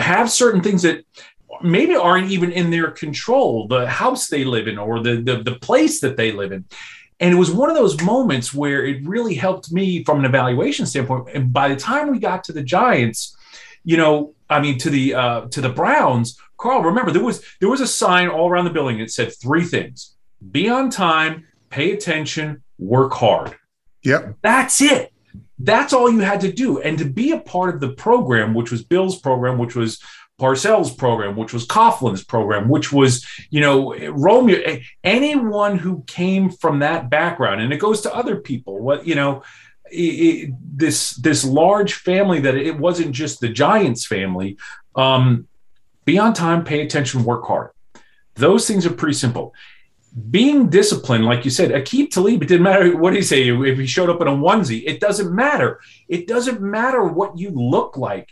[0.00, 1.04] have certain things that
[1.62, 5.56] maybe aren't even in their control the house they live in or the, the, the
[5.56, 6.64] place that they live in.
[7.20, 10.86] And it was one of those moments where it really helped me from an evaluation
[10.86, 11.28] standpoint.
[11.34, 13.36] And by the time we got to the giants
[13.84, 17.68] you know i mean to the uh, to the browns carl remember there was there
[17.68, 20.16] was a sign all around the building that said three things.
[20.50, 23.56] Be on time pay attention work hard.
[24.02, 24.36] Yep.
[24.42, 25.12] That's it.
[25.58, 26.80] That's all you had to do.
[26.80, 30.02] And to be a part of the program which was bill's program which was
[30.40, 36.78] Parcells' program, which was Coughlin's program, which was, you know, Romeo, anyone who came from
[36.78, 38.78] that background, and it goes to other people.
[38.78, 39.42] What you know,
[39.90, 44.56] it, this this large family that it wasn't just the Giants family.
[44.96, 45.46] Um,
[46.06, 47.70] be on time, pay attention, work hard.
[48.34, 49.52] Those things are pretty simple.
[50.30, 53.86] Being disciplined, like you said, Aqib Talib, it didn't matter what he say if he
[53.86, 54.84] showed up in a onesie.
[54.86, 55.80] It doesn't matter.
[56.08, 58.30] It doesn't matter what you look like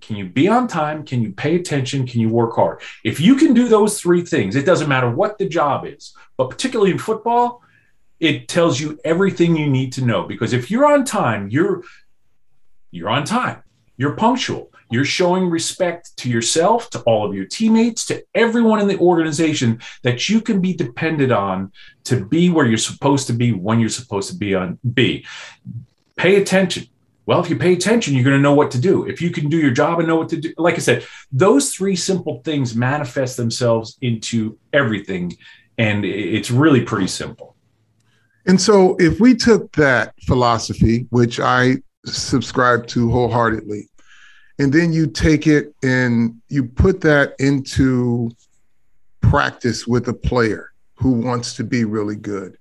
[0.00, 1.04] can you be on time?
[1.04, 2.06] Can you pay attention?
[2.06, 2.80] Can you work hard?
[3.04, 6.50] If you can do those three things, it doesn't matter what the job is, but
[6.50, 7.62] particularly in football,
[8.20, 11.82] it tells you everything you need to know because if you're on time, you're
[12.90, 13.62] you're on time.
[13.96, 14.72] You're punctual.
[14.90, 19.80] You're showing respect to yourself, to all of your teammates, to everyone in the organization
[20.02, 21.72] that you can be depended on
[22.04, 25.26] to be where you're supposed to be when you're supposed to be on be.
[26.16, 26.86] Pay attention
[27.28, 29.06] well, if you pay attention, you're going to know what to do.
[29.06, 31.74] If you can do your job and know what to do, like I said, those
[31.74, 35.36] three simple things manifest themselves into everything.
[35.76, 37.54] And it's really pretty simple.
[38.46, 43.90] And so, if we took that philosophy, which I subscribe to wholeheartedly,
[44.58, 48.30] and then you take it and you put that into
[49.20, 52.56] practice with a player who wants to be really good,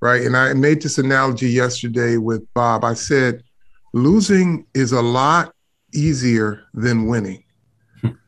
[0.00, 0.22] right?
[0.22, 2.84] And I made this analogy yesterday with Bob.
[2.84, 3.42] I said,
[3.92, 5.54] losing is a lot
[5.94, 7.44] easier than winning.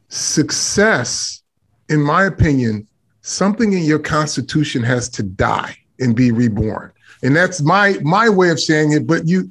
[0.09, 1.42] Success,
[1.88, 2.87] in my opinion,
[3.23, 6.92] something in your constitution has to die and be reborn.
[7.23, 9.07] And that's my my way of saying it.
[9.07, 9.51] But you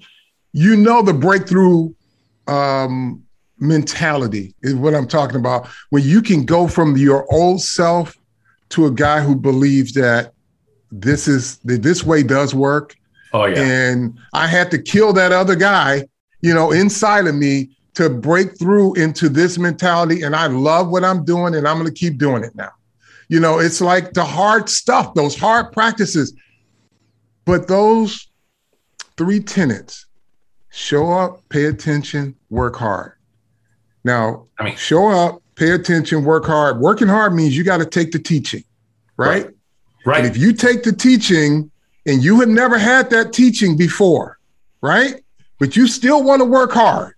[0.54, 1.93] you know the breakthrough
[2.48, 3.24] um,
[3.60, 5.67] mentality is what I'm talking about.
[5.91, 8.17] When you can go from your old self
[8.69, 10.34] to a guy who believes that
[10.91, 12.95] this is that this way does work.
[13.34, 13.62] Oh yeah.
[13.62, 16.06] And I had to kill that other guy,
[16.42, 20.22] you know, inside of me to break through into this mentality.
[20.22, 22.72] And I love what I'm doing, and I'm going to keep doing it now.
[23.28, 26.34] You know, it's like the hard stuff, those hard practices.
[27.46, 28.28] But those
[29.18, 30.06] three tenets
[30.70, 33.13] show up, pay attention, work hard.
[34.04, 36.80] Now, I mean, show up, pay attention, work hard.
[36.80, 38.63] Working hard means you got to take the teaching,
[39.18, 39.46] right?
[39.46, 39.54] Right.
[40.06, 40.18] right.
[40.26, 41.70] And if you take the teaching
[42.10, 44.39] and you have never had that teaching before,
[44.82, 45.24] right?
[45.60, 47.13] But you still want to work hard,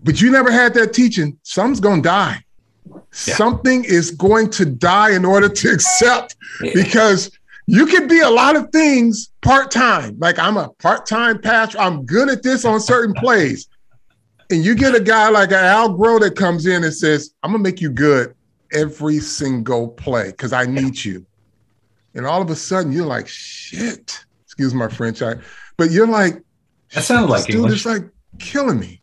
[0.00, 2.42] but you never had that teaching, something's going to die.
[2.86, 3.34] Yeah.
[3.34, 6.70] Something is going to die in order to accept yeah.
[6.72, 7.30] because
[7.66, 10.16] you can be a lot of things part time.
[10.18, 11.78] Like I'm a part time pastor.
[11.78, 13.68] I'm good at this on certain plays.
[14.50, 17.62] And you get a guy like Al Groh that comes in and says, I'm going
[17.62, 18.34] to make you good
[18.72, 21.26] every single play because I need you.
[22.16, 24.24] And all of a sudden you're like, shit.
[24.44, 25.22] Excuse my French.
[25.22, 25.34] I,
[25.76, 26.42] but you're like,
[26.94, 28.02] that sounds like dude is like
[28.38, 29.02] killing me.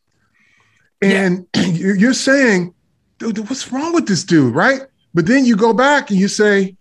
[1.01, 1.93] And yeah.
[1.93, 2.73] you're saying,
[3.19, 4.55] dude, what's wrong with this dude?
[4.55, 4.81] Right.
[5.13, 6.75] But then you go back and you say,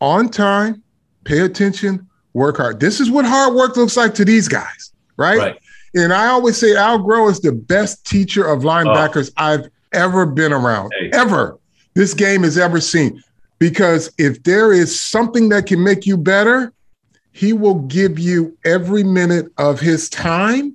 [0.00, 0.82] on time,
[1.24, 2.80] pay attention, work hard.
[2.80, 5.38] This is what hard work looks like to these guys, right?
[5.38, 5.58] right.
[5.94, 8.68] And I always say Al Groh is the best teacher of oh.
[8.68, 9.44] linebackers oh.
[9.44, 11.10] I've ever been around, hey.
[11.12, 11.58] ever.
[11.94, 13.22] This game has ever seen.
[13.60, 16.72] Because if there is something that can make you better,
[17.30, 20.74] he will give you every minute of his time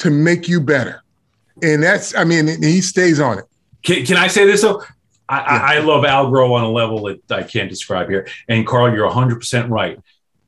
[0.00, 1.02] to make you better.
[1.62, 3.44] And that's, I mean, he stays on it.
[3.82, 4.82] Can, can I say this though?
[5.28, 5.62] I, yeah.
[5.62, 8.26] I, love Al Groh on a level that I can't describe here.
[8.48, 9.98] And Carl, you're 100% right.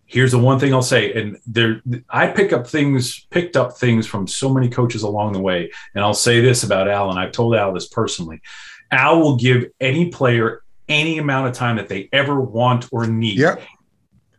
[0.06, 4.06] Here's the one thing I'll say, and there, I pick up things, picked up things
[4.09, 5.70] from so many coaches along the way.
[5.94, 8.40] And I'll say this about Al, and I've told Al this personally.
[8.90, 13.38] Al will give any player any amount of time that they ever want or need.
[13.38, 13.62] Yep.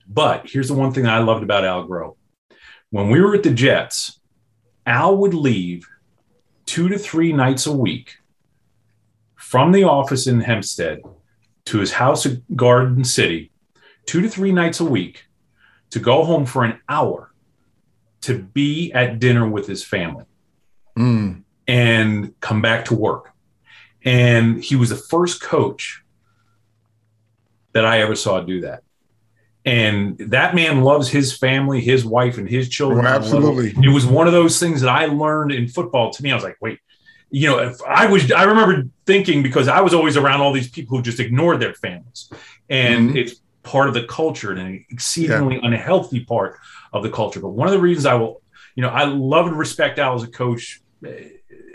[0.08, 2.16] But here's the one thing I loved about Al Groh.
[2.90, 4.20] When we were at the Jets,
[4.86, 5.88] Al would leave
[6.66, 8.18] two to three nights a week
[9.36, 11.02] from the office in Hempstead
[11.66, 13.52] to his house at Garden City,
[14.06, 15.26] two to three nights a week,
[15.92, 17.32] to go home for an hour
[18.22, 20.26] to be at dinner with his family
[20.98, 21.42] mm.
[21.68, 23.32] and come back to work.
[24.04, 26.04] And he was the first coach
[27.74, 28.84] that I ever saw do that.
[29.64, 33.06] And that man loves his family, his wife, and his children.
[33.06, 33.76] Absolutely.
[33.84, 36.12] It was one of those things that I learned in football.
[36.12, 36.80] To me, I was like, wait,
[37.30, 40.70] you know, if I was, I remember thinking because I was always around all these
[40.70, 42.32] people who just ignored their families,
[42.70, 43.18] and mm-hmm.
[43.18, 45.68] it's part of the culture and an exceedingly yeah.
[45.68, 46.58] unhealthy part
[46.92, 47.40] of the culture.
[47.40, 48.42] But one of the reasons I will,
[48.76, 51.30] you know, I love and respect Al as a coach eh,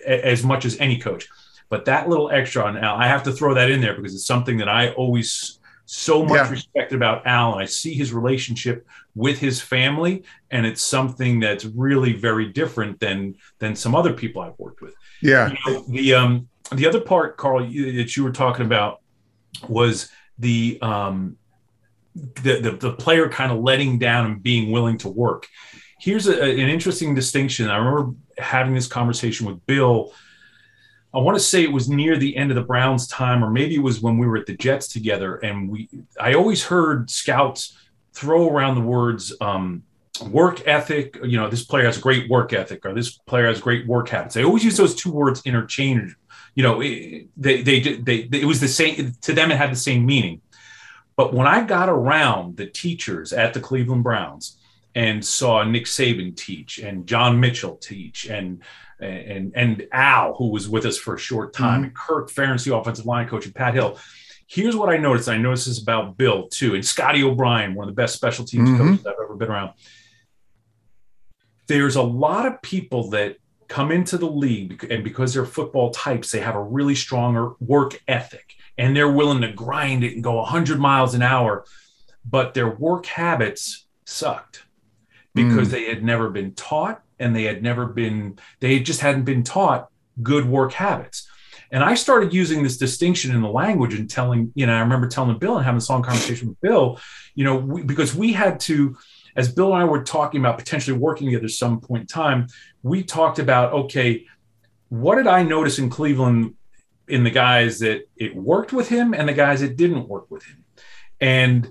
[0.05, 1.29] as much as any coach,
[1.69, 4.27] but that little extra on Al, I have to throw that in there because it's
[4.27, 6.51] something that I always so much yeah.
[6.51, 11.65] respect about Al, and I see his relationship with his family, and it's something that's
[11.65, 14.95] really very different than than some other people I've worked with.
[15.23, 15.53] Yeah.
[15.53, 19.01] You know, the um the other part, Carl, that you were talking about
[19.69, 21.37] was the um
[22.15, 25.47] the the, the player kind of letting down and being willing to work.
[26.01, 27.71] Here's a, an interesting distinction.
[27.71, 30.13] I remember having this conversation with Bill.
[31.17, 33.75] I want to say it was near the end of the Browns' time, or maybe
[33.75, 35.37] it was when we were at the Jets together.
[35.37, 35.89] And we,
[36.21, 37.77] I always heard scouts
[38.13, 39.83] throw around the words um,
[40.25, 43.87] work ethic, you know, this player has great work ethic or this player has great
[43.87, 44.35] work habits.
[44.35, 46.15] They always use those two words interchange.
[46.55, 49.51] You know, they, they, they, they, it was the same to them.
[49.51, 50.41] It had the same meaning.
[51.17, 54.59] But when I got around the teachers at the Cleveland Browns
[54.95, 58.63] and saw Nick Saban teach and John Mitchell teach and
[59.01, 61.85] and and Al, who was with us for a short time, mm-hmm.
[61.85, 63.99] and Kirk Ferentz, the offensive line coach, and Pat Hill,
[64.47, 65.29] here's what I noticed.
[65.29, 68.69] I noticed this about Bill too, and Scotty O'Brien, one of the best special teams
[68.69, 68.91] mm-hmm.
[68.91, 69.73] coaches I've ever been around
[71.67, 73.37] there's a lot of people that
[73.69, 78.01] come into the league and because they're football types, they have a really strong work
[78.07, 81.65] ethic and they're willing to grind it and go 100 miles an hour,
[82.25, 84.65] but their work habits sucked
[85.35, 85.73] because mm.
[85.73, 89.89] they had never been taught and they had never been, they just hadn't been taught
[90.23, 91.29] good work habits.
[91.71, 95.09] And I started using this distinction in the language and telling, you know, I remember
[95.09, 97.01] telling Bill and having a long conversation with Bill,
[97.35, 98.97] you know, we, because we had to,
[99.35, 102.47] as Bill and I were talking about potentially working together some point in time,
[102.83, 104.27] we talked about okay,
[104.89, 106.55] what did I notice in Cleveland
[107.09, 110.45] in the guys that it worked with him and the guys that didn't work with
[110.45, 110.65] him.
[111.21, 111.71] And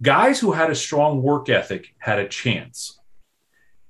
[0.00, 2.98] guys who had a strong work ethic had a chance.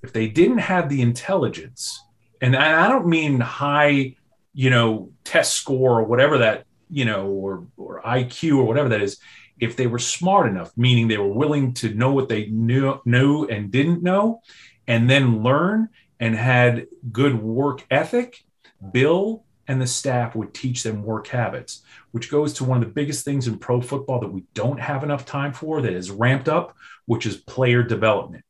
[0.02, 2.02] If they didn't have the intelligence,
[2.40, 4.16] and I don't mean high,
[4.52, 9.02] you know, test score or whatever that, you know, or, or IQ or whatever that
[9.02, 9.18] is,
[9.60, 13.44] if they were smart enough, meaning they were willing to know what they knew, knew
[13.46, 14.42] and didn't know,
[14.88, 15.88] and then learn
[16.18, 18.44] and had good work ethic,
[18.92, 22.92] Bill and the staff would teach them work habits, which goes to one of the
[22.92, 26.48] biggest things in pro football that we don't have enough time for that is ramped
[26.48, 26.76] up,
[27.06, 28.44] which is player development.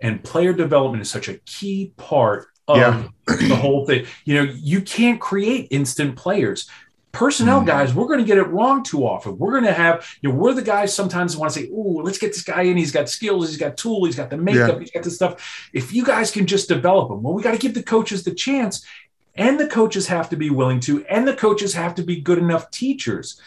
[0.00, 3.08] And player development is such a key part of yeah.
[3.26, 4.06] the whole thing.
[4.24, 6.68] You know, you can't create instant players.
[7.12, 7.66] Personnel mm-hmm.
[7.66, 9.36] guys, we're going to get it wrong too often.
[9.36, 12.18] We're going to have, you know, we're the guys sometimes want to say, oh, let's
[12.18, 12.76] get this guy in.
[12.76, 14.04] He's got skills, he's got tool.
[14.04, 14.78] he's got the makeup, yeah.
[14.78, 15.70] he's got the stuff.
[15.72, 18.34] If you guys can just develop them, well, we got to give the coaches the
[18.34, 18.86] chance
[19.34, 22.38] and the coaches have to be willing to, and the coaches have to be good
[22.38, 23.40] enough teachers.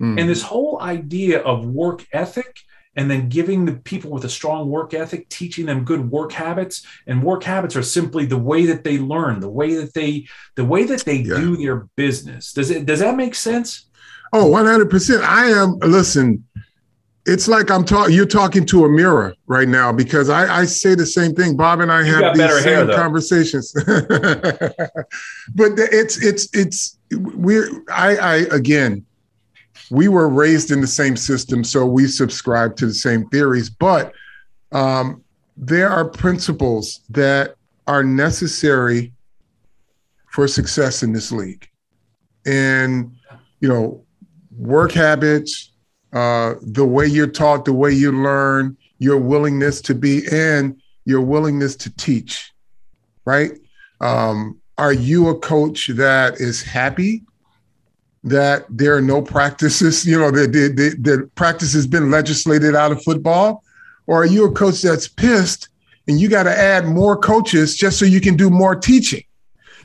[0.00, 0.20] Mm.
[0.20, 2.60] And this whole idea of work ethic
[2.96, 6.86] and then giving the people with a strong work ethic teaching them good work habits
[7.06, 10.26] and work habits are simply the way that they learn the way that they
[10.56, 11.36] the way that they yeah.
[11.36, 13.86] do their business does it does that make sense
[14.32, 16.44] oh 100% i am listen
[17.28, 18.14] it's like I'm talking.
[18.14, 21.56] You're talking to a mirror right now because I, I say the same thing.
[21.56, 23.72] Bob and I you have these same hair, conversations.
[25.54, 29.04] but it's it's it's we're I I again,
[29.90, 33.70] we were raised in the same system, so we subscribe to the same theories.
[33.70, 34.12] But
[34.72, 35.22] um,
[35.56, 37.54] there are principles that
[37.86, 39.12] are necessary
[40.30, 41.68] for success in this league,
[42.46, 43.14] and
[43.60, 44.04] you know,
[44.56, 45.72] work habits
[46.12, 51.20] uh, the way you're taught, the way you learn, your willingness to be, and your
[51.20, 52.52] willingness to teach,
[53.24, 53.52] right?
[54.00, 57.24] Um, are you a coach that is happy
[58.24, 62.74] that there are no practices, you know, the, the, the, the practice has been legislated
[62.74, 63.62] out of football?
[64.06, 65.68] Or are you a coach that's pissed
[66.06, 69.22] and you got to add more coaches just so you can do more teaching?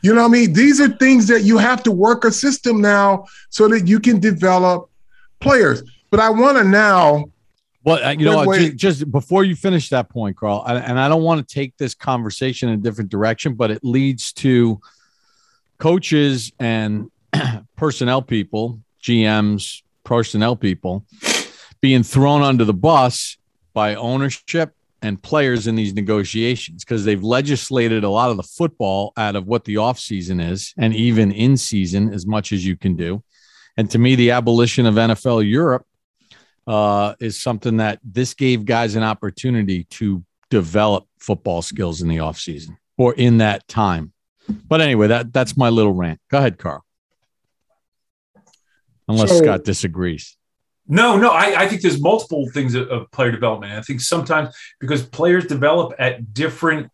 [0.01, 0.53] You know what I mean?
[0.53, 4.19] These are things that you have to work a system now so that you can
[4.19, 4.89] develop
[5.39, 5.83] players.
[6.09, 7.25] But I want to now.
[7.85, 11.45] Well, you know, just, just, before you finish that point, Carl, and I don't want
[11.45, 14.79] to take this conversation in a different direction, but it leads to
[15.79, 17.11] coaches and
[17.75, 21.05] personnel people, GMs, personnel people
[21.81, 23.37] being thrown under the bus
[23.73, 29.11] by ownership and players in these negotiations because they've legislated a lot of the football
[29.17, 32.95] out of what the offseason is and even in season as much as you can
[32.95, 33.21] do.
[33.75, 35.85] And to me, the abolition of NFL Europe
[36.65, 42.17] uh, is something that this gave guys an opportunity to develop football skills in the
[42.17, 44.13] offseason or in that time.
[44.47, 46.19] But anyway, that that's my little rant.
[46.29, 46.85] Go ahead, Carl.
[49.07, 50.37] Unless so, Scott disagrees.
[50.87, 53.71] No, no, I, I think there's multiple things of, of, player development.
[53.73, 56.91] I think sometimes because players develop at different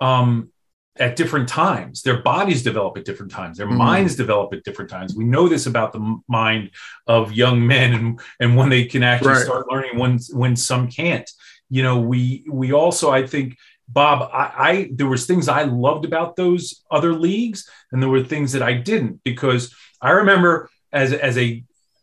[0.00, 0.50] um,
[0.98, 2.02] at different times.
[2.02, 3.58] Their bodies develop at different times.
[3.58, 3.76] Their mm.
[3.76, 5.14] minds develop at different times.
[5.14, 6.70] We know this about the mind
[7.06, 9.44] of young men and, and when they can actually right.
[9.44, 11.30] start learning when when some can't.
[11.70, 13.56] You know, we we also I think
[13.88, 18.24] Bob, I, I there was things I loved about those other leagues, and there were
[18.24, 21.62] things that I didn't because I remember as as a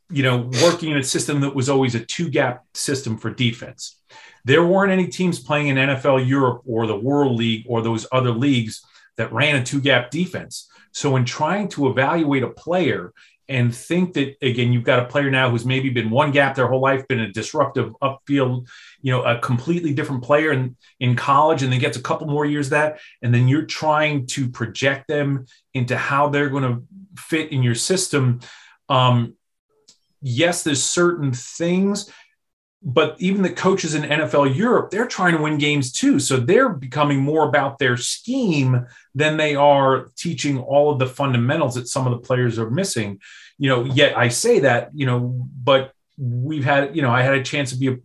[0.09, 3.99] you know working in a system that was always a two gap system for defense
[4.45, 8.31] there weren't any teams playing in NFL Europe or the World League or those other
[8.31, 8.85] leagues
[9.17, 10.69] that ran a two gap defense.
[10.91, 13.11] So, in trying to evaluate a player
[13.47, 16.67] and think that, again, you've got a player now who's maybe been one gap their
[16.67, 18.67] whole life, been a disruptive upfield,
[19.01, 22.45] you know, a completely different player in, in college, and then gets a couple more
[22.45, 22.99] years that.
[23.21, 26.83] And then you're trying to project them into how they're going to
[27.19, 28.39] fit in your system.
[28.89, 29.35] Um,
[30.21, 32.11] yes, there's certain things
[32.87, 36.19] but even the coaches in NFL Europe, they're trying to win games too.
[36.19, 41.73] So they're becoming more about their scheme than they are teaching all of the fundamentals
[41.75, 43.19] that some of the players are missing.
[43.57, 47.33] You know, yet I say that, you know, but we've had, you know, I had
[47.33, 47.97] a chance to be a,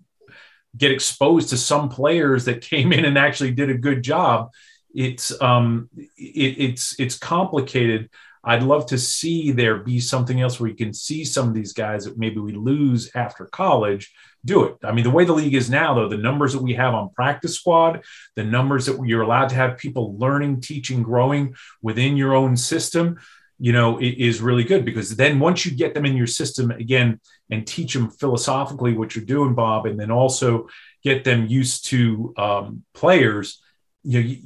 [0.75, 4.51] get exposed to some players that came in and actually did a good job.
[4.95, 8.09] It's um it, it's it's complicated.
[8.43, 11.73] I'd love to see there be something else where you can see some of these
[11.73, 14.13] guys that maybe we lose after college
[14.45, 14.77] do it.
[14.83, 17.11] I mean, the way the league is now, though, the numbers that we have on
[17.11, 18.03] practice squad,
[18.37, 23.19] the numbers that you're allowed to have people learning, teaching, growing within your own system,
[23.59, 26.71] you know, it is really good because then once you get them in your system
[26.71, 27.21] again
[27.51, 30.69] and teach them philosophically what you're doing, Bob, and then also
[31.05, 33.63] get them used to um, players,
[34.03, 34.43] you know, you,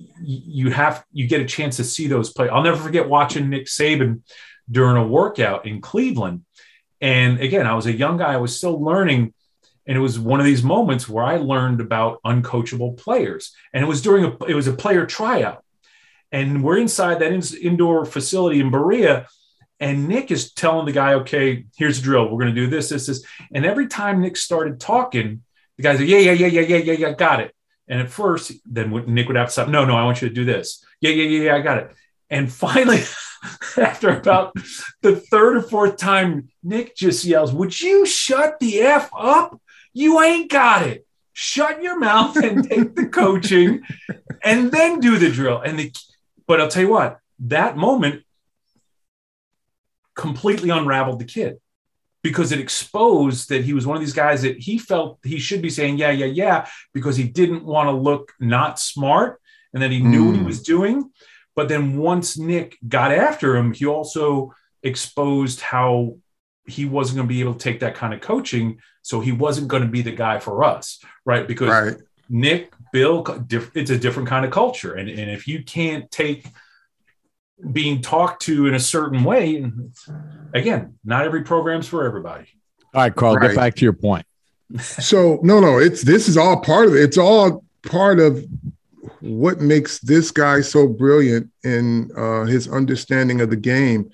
[0.66, 2.48] you have you get a chance to see those play.
[2.48, 4.22] I'll never forget watching Nick Saban
[4.70, 6.44] during a workout in Cleveland.
[7.00, 9.34] And again, I was a young guy, I was still learning.
[9.86, 13.52] And it was one of these moments where I learned about uncoachable players.
[13.72, 15.62] And it was during a it was a player tryout.
[16.32, 19.26] And we're inside that in, indoor facility in Berea.
[19.78, 22.24] And Nick is telling the guy, okay, here's the drill.
[22.24, 23.24] We're going to do this, this, this.
[23.52, 25.42] And every time Nick started talking,
[25.76, 27.55] the guys like, yeah, yeah, yeah, yeah, yeah, yeah, yeah, got it.
[27.89, 29.68] And at first, then Nick would have to stop.
[29.68, 30.85] No, no, I want you to do this.
[31.01, 31.91] Yeah, yeah, yeah, yeah, I got it.
[32.30, 33.03] And finally,
[33.76, 34.55] after about
[35.03, 39.61] the third or fourth time, Nick just yells, Would you shut the F up?
[39.93, 41.07] You ain't got it.
[41.35, 43.82] Shut your mouth and take the coaching
[44.43, 45.61] and then do the drill.
[45.61, 45.93] And the,
[46.47, 48.22] but I'll tell you what, that moment
[50.14, 51.59] completely unraveled the kid
[52.25, 55.61] because it exposed that he was one of these guys that he felt he should
[55.61, 59.39] be saying, yeah, yeah, yeah, because he didn't want to look not smart
[59.75, 60.27] and that he knew mm.
[60.29, 60.47] what he hmm.
[60.47, 61.11] was doing.
[61.55, 66.16] But then once Nick got after him, he also exposed how
[66.66, 68.81] he wasn't going to be able to take that kind of coaching.
[69.03, 71.47] So he wasn't going to be the guy for us, right?
[71.47, 71.97] Because right.
[72.31, 73.22] Nick, Bill,
[73.75, 74.95] it's a different kind of culture.
[74.95, 76.47] And, and if you can't take
[77.72, 79.70] being talked to in a certain way,
[80.52, 82.46] again, not every program's for everybody.
[82.92, 83.48] All right, Carl, right.
[83.48, 84.26] get back to your point.
[84.80, 87.02] so no, no, it's this is all part of it.
[87.02, 88.44] It's all part of
[89.20, 94.11] what makes this guy so brilliant in uh, his understanding of the game.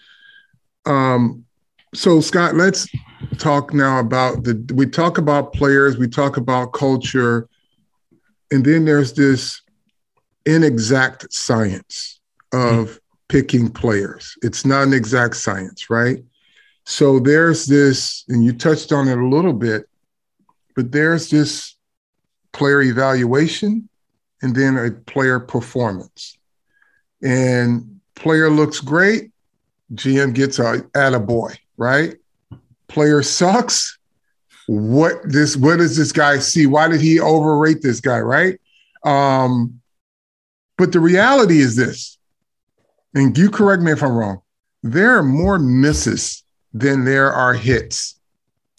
[0.87, 1.45] Um,
[1.95, 2.89] so Scott, let's
[3.39, 4.65] talk now about the.
[4.75, 7.49] We talk about players, we talk about culture,
[8.51, 9.63] and then there's this
[10.47, 12.21] inexact science
[12.53, 12.93] of mm-hmm.
[13.31, 14.37] Picking players.
[14.43, 16.19] It's not an exact science, right?
[16.85, 19.89] So there's this, and you touched on it a little bit,
[20.75, 21.77] but there's this
[22.53, 23.89] player evaluation
[24.43, 26.37] and then a player performance.
[27.23, 29.31] And player looks great,
[29.95, 32.17] GM gets a attaboy, right?
[32.89, 33.97] Player sucks.
[34.67, 36.67] What this what does this guy see?
[36.67, 38.61] Why did he overrate this guy, right?
[39.05, 39.81] Um,
[40.77, 42.19] but the reality is this,
[43.15, 44.41] and you correct me if I'm wrong,
[44.83, 48.19] there are more misses than there are hits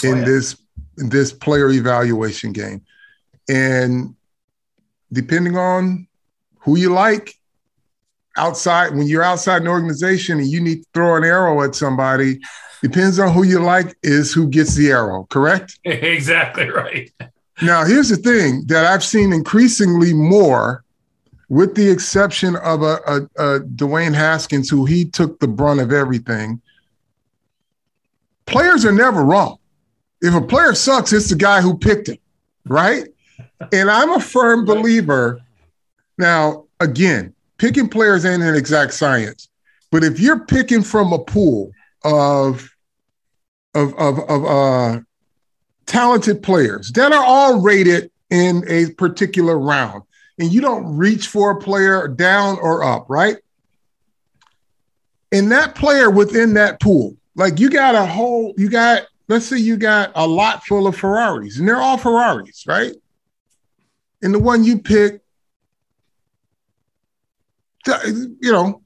[0.03, 0.25] oh, in oh, yeah.
[0.25, 0.57] this
[0.97, 2.81] in this player evaluation game.
[3.49, 4.15] And
[5.11, 6.07] depending on
[6.59, 7.35] who you like
[8.37, 12.39] outside when you're outside an organization and you need to throw an arrow at somebody
[12.81, 17.11] depends on who you like is who gets the arrow correct exactly right
[17.61, 20.85] now here's the thing that i've seen increasingly more
[21.51, 25.91] with the exception of a, a, a dwayne haskins who he took the brunt of
[25.91, 26.61] everything
[28.45, 29.57] players are never wrong
[30.21, 32.17] if a player sucks it's the guy who picked him
[32.65, 33.07] right
[33.71, 35.41] and I'm a firm believer.
[36.17, 39.49] Now, again, picking players ain't an exact science,
[39.91, 41.71] but if you're picking from a pool
[42.03, 42.69] of
[43.73, 44.99] of of, of uh,
[45.85, 50.03] talented players that are all rated in a particular round,
[50.41, 53.37] and you don't reach for a player down or up, right?
[55.31, 59.57] And that player within that pool, like you got a whole, you got, let's say
[59.57, 62.93] you got a lot full of Ferraris, and they're all Ferraris, right?
[64.21, 65.21] and the one you pick,
[67.87, 68.81] you know,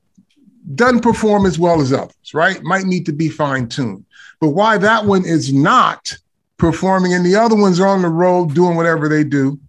[0.74, 2.64] doesn't perform as well as others, right?
[2.64, 4.06] Might need to be fine tuned.
[4.39, 6.18] But why that one is not
[6.58, 9.60] performing and the other ones are on the road doing whatever they do,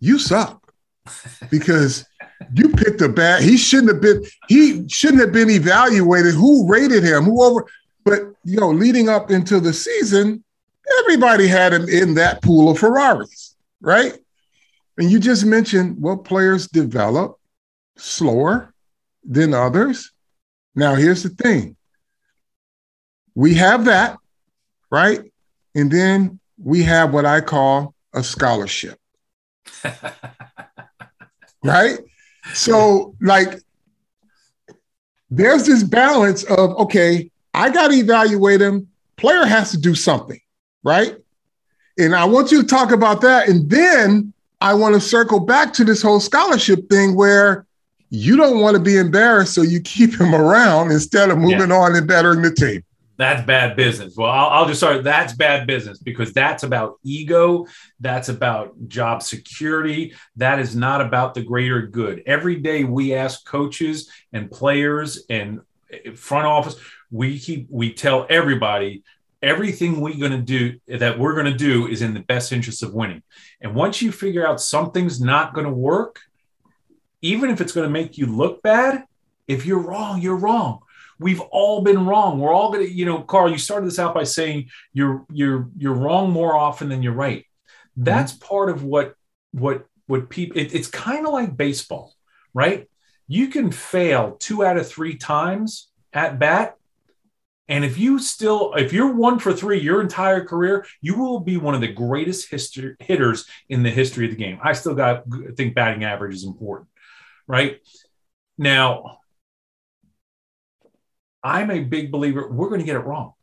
[0.00, 0.63] you suck
[1.50, 2.04] because
[2.54, 3.42] you picked a bad.
[3.42, 4.24] He shouldn't have been.
[4.48, 6.34] He shouldn't have been evaluated.
[6.34, 7.24] Who rated him?
[7.24, 7.66] Who over?
[8.04, 10.44] But you know, leading up into the season,
[11.00, 14.14] everybody had him in that pool of Ferraris, right?
[14.98, 17.38] And you just mentioned what players develop
[17.96, 18.72] slower
[19.24, 20.12] than others.
[20.74, 21.76] Now, here's the thing
[23.34, 24.18] we have that,
[24.90, 25.20] right?
[25.74, 28.98] And then we have what I call a scholarship.
[31.64, 31.98] right?
[32.52, 33.58] So, like,
[35.30, 38.88] there's this balance of, okay, I got to evaluate him.
[39.16, 40.40] Player has to do something,
[40.82, 41.16] right?
[41.98, 43.48] And I want you to talk about that.
[43.48, 47.66] And then I want to circle back to this whole scholarship thing where
[48.10, 51.76] you don't want to be embarrassed, so you keep him around instead of moving yeah.
[51.76, 52.84] on and bettering the team.
[53.16, 54.16] That's bad business.
[54.16, 55.04] Well, I'll, I'll just start.
[55.04, 57.66] That's bad business because that's about ego.
[58.00, 60.14] That's about job security.
[60.36, 62.22] That is not about the greater good.
[62.26, 65.60] Every day we ask coaches and players and
[66.16, 66.76] front office,
[67.10, 69.04] we keep we tell everybody
[69.42, 72.82] everything we're going to do that we're going to do is in the best interest
[72.82, 73.22] of winning.
[73.60, 76.20] And once you figure out something's not going to work,
[77.20, 79.04] even if it's going to make you look bad,
[79.46, 80.80] if you're wrong, you're wrong.
[81.18, 82.38] We've all been wrong.
[82.38, 83.50] We're all gonna, you know, Carl.
[83.50, 87.44] You started this out by saying you're you're you're wrong more often than you're right.
[87.96, 88.46] That's mm-hmm.
[88.46, 89.14] part of what
[89.52, 90.58] what what people.
[90.58, 92.14] It, it's kind of like baseball,
[92.52, 92.88] right?
[93.26, 96.76] You can fail two out of three times at bat,
[97.68, 101.56] and if you still, if you're one for three your entire career, you will be
[101.56, 104.58] one of the greatest history, hitters in the history of the game.
[104.62, 106.88] I still got I think batting average is important,
[107.46, 107.78] right?
[108.58, 109.18] Now,
[111.44, 113.34] I'm a big believer we're going to get it wrong.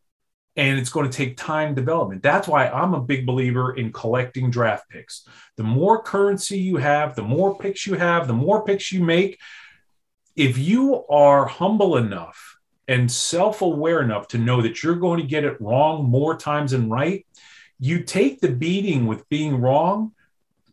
[0.57, 2.23] And it's going to take time development.
[2.23, 5.25] That's why I'm a big believer in collecting draft picks.
[5.55, 9.39] The more currency you have, the more picks you have, the more picks you make.
[10.35, 12.57] If you are humble enough
[12.89, 16.71] and self aware enough to know that you're going to get it wrong more times
[16.71, 17.25] than right,
[17.79, 20.11] you take the beating with being wrong.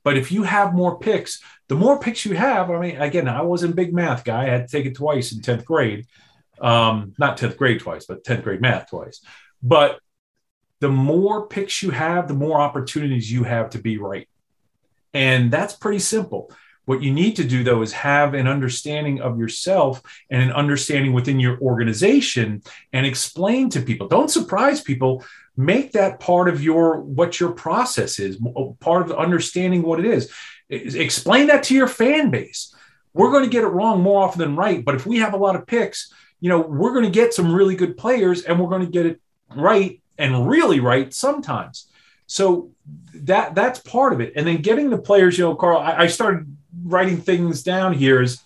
[0.02, 3.42] But if you have more picks, the more picks you have, I mean, again, I
[3.42, 4.42] wasn't a big math guy.
[4.42, 6.06] I had to take it twice in 10th grade.
[6.60, 9.20] Um, not 10th grade twice, but 10th grade math twice.
[9.62, 10.00] But
[10.80, 14.28] the more picks you have, the more opportunities you have to be right.
[15.12, 16.52] And that's pretty simple.
[16.84, 20.00] What you need to do, though, is have an understanding of yourself
[20.30, 22.62] and an understanding within your organization
[22.94, 24.08] and explain to people.
[24.08, 25.22] Don't surprise people.
[25.54, 28.38] Make that part of your what your process is,
[28.80, 30.32] part of understanding what it is.
[30.70, 32.74] Explain that to your fan base.
[33.12, 35.38] We're going to get it wrong more often than right, but if we have a
[35.38, 36.10] lot of picks,
[36.40, 39.06] you know, we're going to get some really good players and we're going to get
[39.06, 39.20] it
[39.54, 41.88] right and really right sometimes.
[42.26, 42.70] So
[43.14, 44.34] that that's part of it.
[44.36, 46.46] And then getting the players, you know, Carl, I, I started
[46.84, 48.42] writing things down here as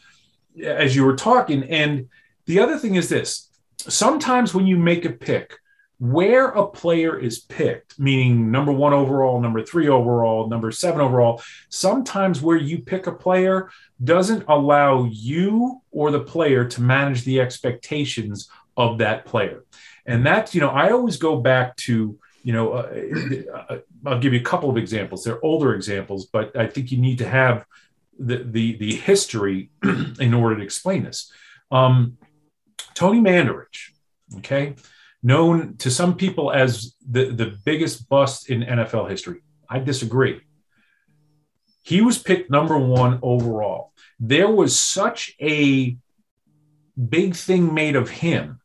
[0.62, 1.64] as you were talking.
[1.64, 2.08] And
[2.46, 5.58] the other thing is this: sometimes when you make a pick,
[6.02, 11.40] where a player is picked, meaning number one overall, number three overall, number seven overall,
[11.68, 13.70] sometimes where you pick a player
[14.02, 19.62] doesn't allow you or the player to manage the expectations of that player.
[20.04, 22.90] And that's, you know, I always go back to, you know, uh,
[23.70, 25.22] uh I'll give you a couple of examples.
[25.22, 27.64] They're older examples, but I think you need to have
[28.18, 29.70] the the, the history
[30.18, 31.30] in order to explain this.
[31.70, 32.18] Um,
[32.94, 33.92] Tony Mandarich,
[34.38, 34.74] okay,
[35.22, 39.42] known to some people as the, the biggest bust in NFL history.
[39.68, 40.40] I disagree.
[41.82, 43.92] He was picked number one overall.
[44.20, 45.96] There was such a
[47.08, 48.60] big thing made of him,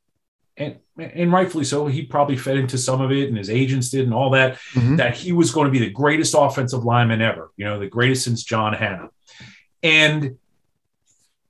[0.56, 1.88] and and rightfully so.
[1.88, 4.56] He probably fed into some of it, and his agents did, and all that.
[4.74, 4.98] Mm-hmm.
[4.98, 7.52] That he was going to be the greatest offensive lineman ever.
[7.58, 9.10] You know, the greatest since John Hannah.
[9.82, 10.38] And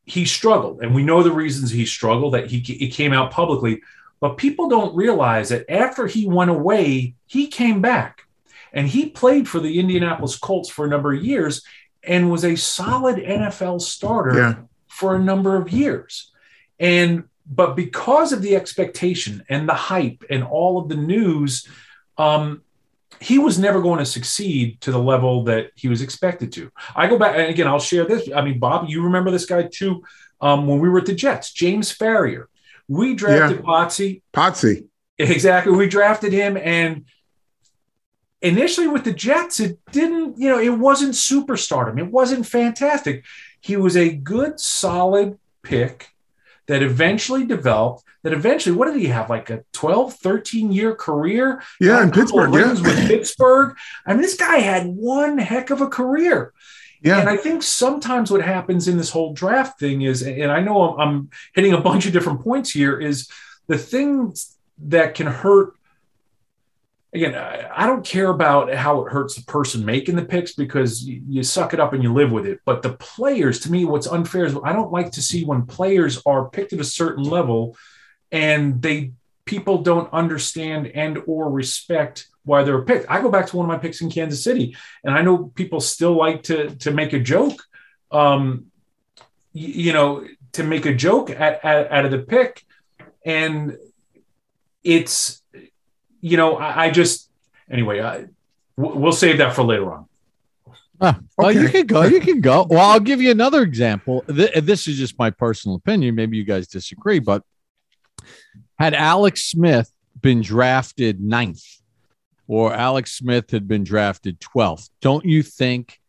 [0.06, 0.82] he struggled.
[0.82, 3.82] And we know the reasons he struggled, that he, he came out publicly.
[4.20, 8.24] But people don't realize that after he went away, he came back
[8.74, 11.64] and he played for the Indianapolis Colts for a number of years
[12.04, 14.56] and was a solid NFL starter yeah.
[14.88, 16.32] for a number of years.
[16.80, 21.68] And but because of the expectation and the hype and all of the news,
[22.18, 22.62] um,
[23.20, 26.72] he was never going to succeed to the level that he was expected to.
[26.96, 28.30] I go back and again, I'll share this.
[28.36, 30.04] I mean, Bob, you remember this guy too
[30.42, 32.46] um, when we were at the Jets, James Farrior.
[32.88, 33.64] We drafted yeah.
[33.64, 34.22] Potsy.
[34.34, 34.88] Potsy.
[35.18, 35.74] Exactly.
[35.74, 37.06] We drafted him and
[38.42, 41.98] initially with the Jets, it didn't, you know, it wasn't superstardom.
[41.98, 43.26] It wasn't fantastic.
[43.60, 46.10] He was a good, solid pick
[46.68, 51.62] that eventually developed that eventually what did he have like a 12 13 year career
[51.80, 52.74] yeah in pittsburgh yeah.
[52.74, 53.76] with pittsburgh
[54.06, 56.54] i mean this guy had one heck of a career
[57.02, 57.20] yeah.
[57.20, 60.98] And I think sometimes what happens in this whole draft thing is, and I know
[60.98, 63.30] I'm, hitting a bunch of different points here, is
[63.68, 65.74] the things that can hurt
[67.14, 71.42] again, I don't care about how it hurts the person making the picks because you,
[71.44, 72.60] suck it up and you live with it.
[72.66, 76.22] But the players, to me, what's unfair is I don't like to see when players
[76.26, 77.78] are picked at a certain level
[78.32, 79.14] and they
[79.46, 83.06] people don't understand and or respect why they were picked.
[83.10, 85.80] I go back to one of my picks in Kansas City, and I know people
[85.82, 87.62] still like to to make a joke,
[88.12, 88.68] um,
[89.54, 92.64] you, you know, to make a joke at, at, out of the pick,
[93.26, 93.78] and
[94.84, 95.42] it's
[96.22, 97.30] you know, I, I just
[97.70, 98.02] anyway.
[98.02, 98.26] I,
[98.78, 100.06] we'll save that for later on.
[101.00, 101.62] Ah, well, okay.
[101.62, 102.04] you can go.
[102.04, 102.66] You can go.
[102.70, 104.24] Well, I'll give you another example.
[104.28, 106.16] This is just my personal opinion.
[106.16, 107.44] Maybe you guys disagree, but
[108.80, 109.92] had Alex Smith
[110.22, 111.64] been drafted ninth
[112.48, 116.00] or Alex Smith had been drafted 12th, don't you think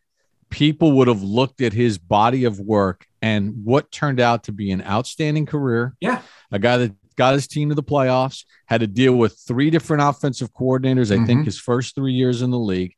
[0.49, 4.71] people would have looked at his body of work and what turned out to be
[4.71, 5.95] an outstanding career?
[5.99, 6.21] Yeah.
[6.51, 10.01] A guy that got his team to the playoffs, had to deal with three different
[10.01, 11.25] offensive coordinators, I mm-hmm.
[11.25, 12.95] think his first three years in the league.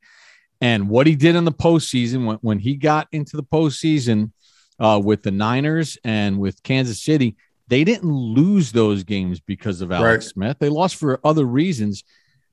[0.61, 4.31] And what he did in the postseason, when, when he got into the postseason
[4.79, 7.35] uh, with the Niners and with Kansas City,
[7.67, 10.31] They didn't lose those games because of Alex Right.
[10.31, 10.57] Smith.
[10.59, 12.03] They lost for other reasons.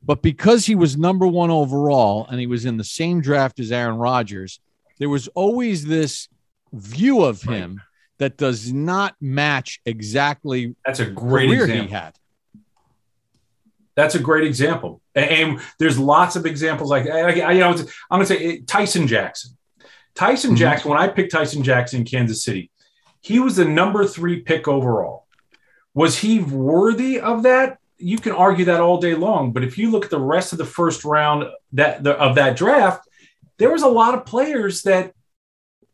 [0.03, 3.73] But because he was number one overall and he was in the same draft as
[3.73, 4.61] Aaron Rodgers,
[4.99, 6.29] there was always this
[6.73, 7.83] view of him
[8.19, 11.87] that does not match exactly That's a great example.
[11.87, 12.15] he had.
[13.95, 17.71] That's a great example, and, and there's lots of examples like I, I- you know.
[18.11, 19.57] I'm going to say Tyson Jackson.
[20.15, 20.59] Tyson Mhm.
[20.59, 20.91] Jackson.
[20.91, 22.71] When I picked Tyson Jackson in Kansas City,
[23.21, 25.27] he was the number three pick overall.
[25.95, 27.79] Was he worthy of that?
[27.99, 30.59] You can argue that all day long, but if you look at the rest of
[30.59, 33.09] the first round that the, of that draft,
[33.59, 35.15] there was a lot of players that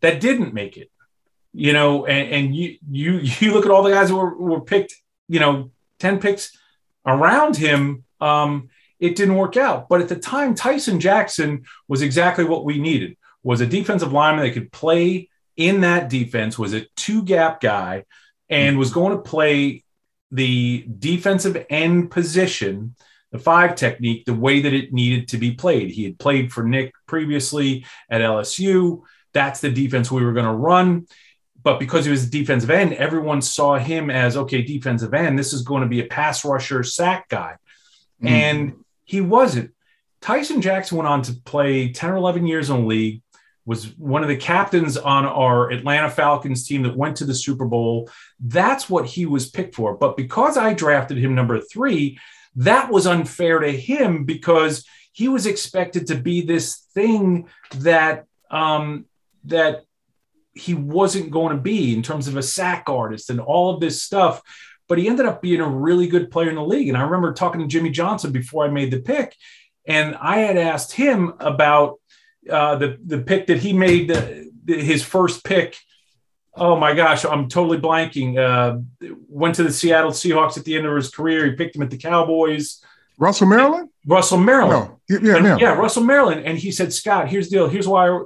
[0.01, 0.91] that didn't make it.
[1.53, 4.61] You know, and, and you you you look at all the guys who were, were
[4.61, 4.95] picked.
[5.29, 6.57] You know, ten picks
[7.07, 8.69] around him, um,
[9.01, 9.89] it didn't work out.
[9.89, 13.17] But at the time, Tyson Jackson was exactly what we needed.
[13.43, 16.59] Was a defensive lineman that could play in that defense.
[16.59, 18.05] Was a two gap guy,
[18.51, 19.84] and was going to play
[20.35, 22.95] the defensive end position,
[23.33, 25.91] the five technique, the way that it needed to be played.
[25.91, 29.03] He had played for Nick previously at LSU.
[29.33, 31.07] That's the defense we were going to run
[31.65, 35.39] but because he was a defensive end, everyone saw him as okay, defensive end.
[35.39, 37.57] This is going to be a pass rusher, sack guy,
[38.23, 38.29] Mm.
[38.29, 38.73] and
[39.05, 39.73] he wasn't.
[40.21, 43.23] Tyson Jackson went on to play 10 or 11 years in the league,
[43.67, 47.65] was one of the captains on our Atlanta Falcons team that went to the Super
[47.65, 48.11] Bowl.
[48.41, 49.97] That's what he was picked for.
[49.97, 52.19] But because I drafted him number three,
[52.57, 59.07] that was unfair to him because he was expected to be this thing that um,
[59.45, 59.85] that
[60.55, 64.03] he wasn't going to be in terms of a sack artist and all of this
[64.03, 64.41] stuff.
[64.89, 66.89] But he ended up being a really good player in the league.
[66.89, 69.35] And I remember talking to Jimmy Johnson before I made the pick,
[69.87, 71.99] and I had asked him about
[72.51, 74.27] uh, the the pick that he made, uh,
[74.67, 75.77] his first pick.
[76.57, 78.39] Oh my gosh, I'm totally blanking.
[78.39, 78.79] Uh,
[79.29, 81.47] went to the Seattle Seahawks at the end of his career.
[81.47, 82.81] He picked him at the Cowboys.
[83.19, 83.89] Russell Maryland?
[84.07, 84.91] Russell Maryland.
[85.09, 85.19] No.
[85.21, 85.57] Yeah, And- yeah.
[85.61, 86.45] yeah, Russell Maryland.
[86.47, 87.69] And he said, Scott, here's the deal.
[87.69, 88.21] Here's why I,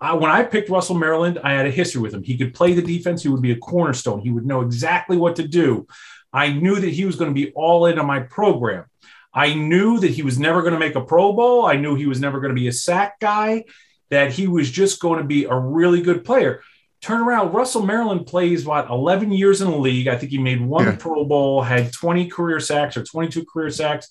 [0.00, 2.22] I- when I picked Russell Maryland, I had a history with him.
[2.22, 3.22] He could play the defense.
[3.22, 4.20] He would be a cornerstone.
[4.20, 5.86] He would know exactly what to do.
[6.32, 8.84] I knew that he was going to be all in on my program.
[9.32, 11.64] I knew that he was never going to make a Pro Bowl.
[11.64, 13.64] I knew he was never going to be a sack guy,
[14.10, 16.62] that he was just going to be a really good player.
[17.00, 20.08] Turn around, Russell Maryland plays what 11 years in the league.
[20.08, 20.96] I think he made one Yeah.
[20.98, 24.08] Pro Bowl, had 20 career sacks or 22 career sacks.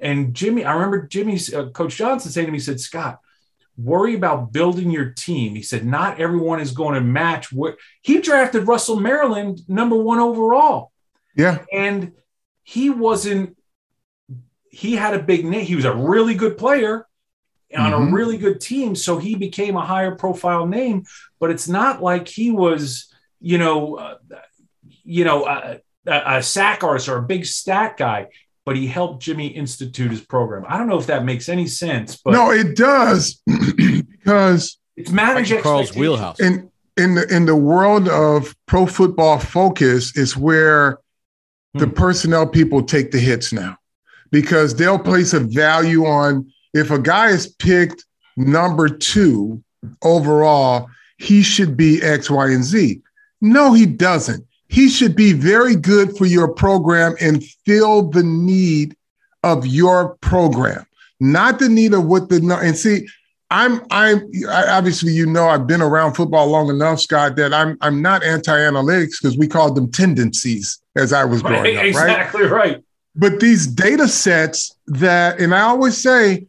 [0.00, 3.20] And Jimmy, I remember Jimmy's uh, coach Johnson saying to me, he said, Scott,
[3.76, 5.54] worry about building your team.
[5.54, 10.18] He said, not everyone is going to match what he drafted Russell Maryland number one
[10.18, 10.92] overall.
[11.36, 11.64] Yeah.
[11.72, 12.12] And
[12.64, 13.56] he wasn't,
[14.70, 15.64] he had a big name.
[15.64, 17.06] He was a really good player
[17.76, 18.08] on Mhm.
[18.08, 18.94] a really good team.
[18.94, 21.04] So he became a higher profile name,
[21.40, 24.14] but it's not like he was, you know, uh,
[25.04, 28.28] you know, a, a, a sack artist or a big stat guy,
[28.66, 30.64] but he helped Jimmy institute his program.
[30.68, 35.52] I don't know if that makes any sense, but no, it does because it's managed
[35.52, 36.40] Like Carl's wheelhouse.
[36.40, 40.98] in in the in the world of pro football focus is where
[41.74, 41.92] the Hmm.
[41.92, 43.77] personnel people take the hits now
[44.30, 48.04] because they'll place a value on if a guy is picked
[48.36, 49.62] number two
[50.02, 53.00] overall, he should be X, Y, and Z.
[53.40, 54.44] No, he doesn't.
[54.68, 58.96] He should be very good for your program and fill the need
[59.42, 60.84] of your program,
[61.20, 63.06] not the need of what the and see.
[63.50, 67.78] I'm I'm I, obviously you know I've been around football long enough, Scott, that I'm
[67.80, 71.88] I'm not anti-analytics because we called them tendencies as I was growing Right, up, right?
[71.88, 72.84] exactly right.
[73.18, 76.46] But these data sets that, and I always say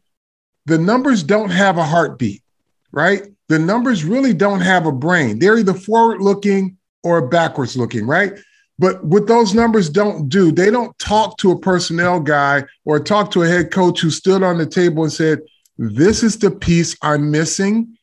[0.67, 2.43] the numbers don't have a heartbeat,
[2.91, 3.23] right?
[3.47, 5.39] The numbers really don't have a brain.
[5.39, 8.33] They're either forward looking or backwards looking, right?
[8.77, 13.31] But what those numbers don't do, they don't talk to a personnel guy or talk
[13.31, 15.39] to a head coach who stood on the table and said,
[15.79, 17.97] This is the piece I'm missing.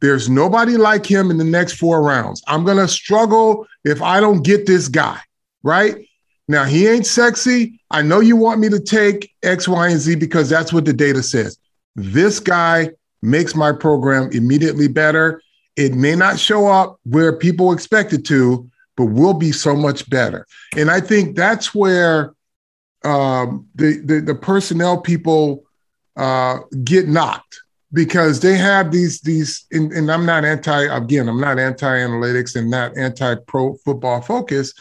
[0.00, 2.40] There's nobody like him in the next four rounds.
[2.46, 5.18] I'm going to struggle if I don't get this guy,
[5.64, 5.96] right?
[6.52, 7.80] Now, he ain't sexy.
[7.90, 10.92] I know you want me to take X, Y, and Z because that's what the
[10.92, 11.56] data says.
[11.96, 12.90] This guy
[13.22, 15.40] makes my program immediately better.
[15.76, 20.10] It may not show up where people expect it to, but will be so much
[20.10, 20.46] better.
[20.76, 22.34] And I think that's where
[23.02, 25.64] um, the, the the personnel people
[26.16, 27.62] uh, get knocked
[27.94, 29.64] because they have these these.
[29.72, 31.30] And, and I'm not anti again.
[31.30, 34.74] I'm not anti analytics and not anti pro football focus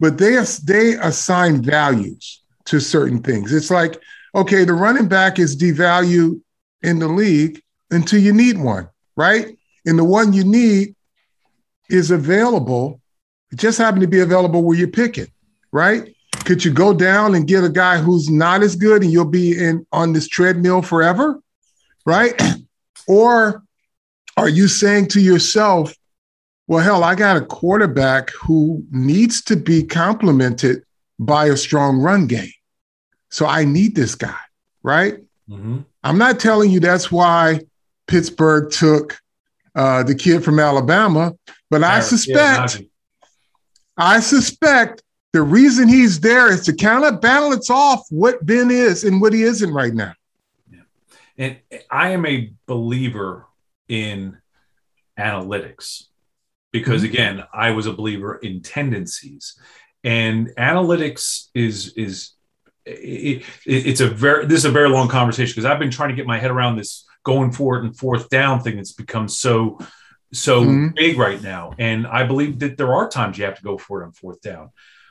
[0.00, 3.52] but they they assign values to certain things.
[3.52, 4.00] It's like,
[4.34, 6.40] okay, the running back is devalued
[6.82, 9.56] in the league until you need one, right?
[9.86, 10.94] And the one you need
[11.88, 13.00] is available
[13.50, 15.30] It just happened to be available where you pick it,
[15.72, 16.14] right?
[16.44, 19.58] Could you go down and get a guy who's not as good and you'll be
[19.58, 21.40] in on this treadmill forever?
[22.04, 22.40] Right?
[23.08, 23.62] or
[24.36, 25.94] are you saying to yourself,
[26.68, 30.84] well, hell, I got a quarterback who needs to be complemented
[31.18, 32.52] by a strong run game.
[33.30, 34.36] So I need this guy,
[34.82, 35.14] right?
[35.48, 35.78] Mm-hmm.
[36.04, 37.60] I'm not telling you that's why
[38.06, 39.18] Pittsburgh took
[39.74, 41.34] uh, the kid from Alabama,
[41.70, 42.82] but I suspect,
[43.96, 45.02] I suspect
[45.32, 49.32] the reason he's there is to kind of balance off what Ben is and what
[49.32, 50.12] he isn't right now.
[50.70, 50.80] Yeah.
[51.38, 51.56] And
[51.90, 53.46] I am a believer
[53.88, 54.36] in
[55.18, 56.07] analytics
[56.72, 57.12] because mm-hmm.
[57.12, 59.58] again, I was a believer in tendencies.
[60.04, 62.32] And analytics is is
[62.84, 66.10] it, it, it's a very this is a very long conversation because I've been trying
[66.10, 69.28] to get my head around this going for it and fourth down thing that's become
[69.28, 69.78] so
[70.32, 70.88] so mm-hmm.
[70.94, 71.72] big right now.
[71.78, 74.40] And I believe that there are times you have to go for it on fourth
[74.40, 74.70] down.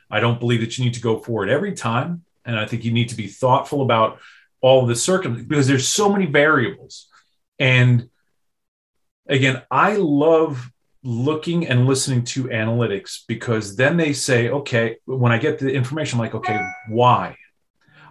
[0.09, 2.23] I don't believe that you need to go for it every time.
[2.45, 4.19] And I think you need to be thoughtful about
[4.61, 7.07] all of the circumstances because there's so many variables.
[7.59, 8.09] And
[9.27, 10.71] again, I love
[11.07, 16.19] looking and listening to analytics because then they say, okay, when I get the information,
[16.19, 17.37] I'm like, okay, why?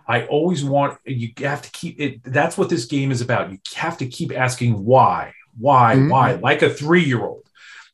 [0.08, 2.22] I always want you have to keep it.
[2.24, 3.50] That's what this game is about.
[3.50, 6.08] You have to keep asking why, why, mm-hmm.
[6.08, 7.46] why, like a three year old.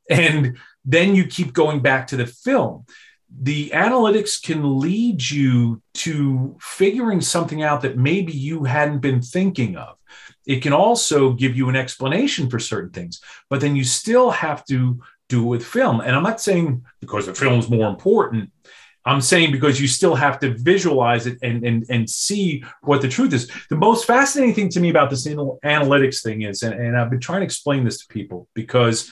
[0.09, 2.84] And then you keep going back to the film
[3.40, 9.76] the analytics can lead you to figuring something out that maybe you hadn't been thinking
[9.76, 9.96] of.
[10.47, 14.64] It can also give you an explanation for certain things, but then you still have
[14.66, 16.01] to do it with film.
[16.01, 18.51] And I'm not saying because the film is more important.
[19.05, 23.09] I'm saying because you still have to visualize it and, and, and see what the
[23.09, 23.51] truth is.
[23.68, 27.20] The most fascinating thing to me about this analytics thing is, and, and I've been
[27.20, 29.11] trying to explain this to people because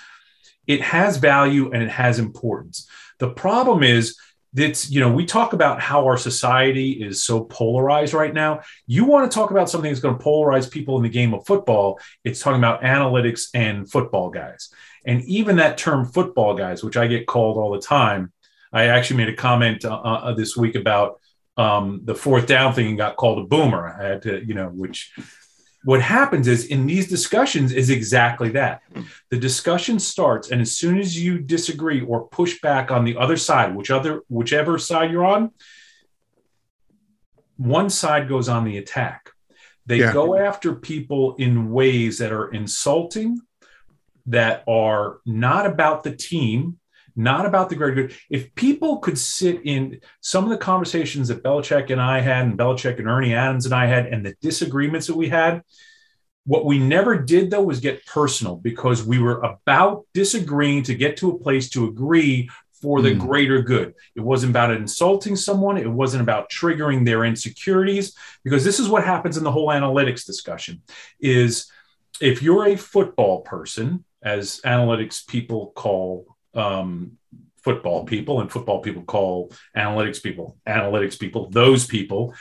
[0.66, 2.88] it has value and it has importance.
[3.18, 4.16] The problem is
[4.54, 8.60] that, you know, we talk about how our society is so polarized right now.
[8.86, 11.46] You want to talk about something that's going to polarize people in the game of
[11.46, 14.72] football, it's talking about analytics and football guys.
[15.06, 18.32] And even that term football guys, which I get called all the time,
[18.72, 21.20] I actually made a comment uh, uh, this week about
[21.56, 23.96] um, the fourth down thing and got called a boomer.
[24.00, 25.12] I had to, you know, which
[25.84, 28.82] what happens is in these discussions is exactly that.
[28.92, 29.02] Hmm.
[29.30, 33.36] The discussion starts and as soon as you disagree or push back on the other
[33.36, 35.52] side which other whichever side you're on
[37.60, 39.30] one side goes on the attack.
[39.84, 40.12] They yeah.
[40.12, 43.38] go after people in ways that are insulting
[44.26, 46.79] that are not about the team
[47.16, 48.16] not about the greater good.
[48.28, 52.58] If people could sit in some of the conversations that Belichick and I had, and
[52.58, 55.62] Belichick and Ernie Adams and I had, and the disagreements that we had,
[56.44, 61.16] what we never did though was get personal because we were about disagreeing to get
[61.18, 62.48] to a place to agree
[62.80, 63.20] for the mm.
[63.20, 63.94] greater good.
[64.16, 65.76] It wasn't about insulting someone.
[65.76, 70.24] It wasn't about triggering their insecurities because this is what happens in the whole analytics
[70.24, 70.82] discussion
[71.20, 71.70] is
[72.20, 77.18] if you're a football person, as analytics people call um,
[77.62, 82.34] football people, and football people call analytics people, analytics people, those people.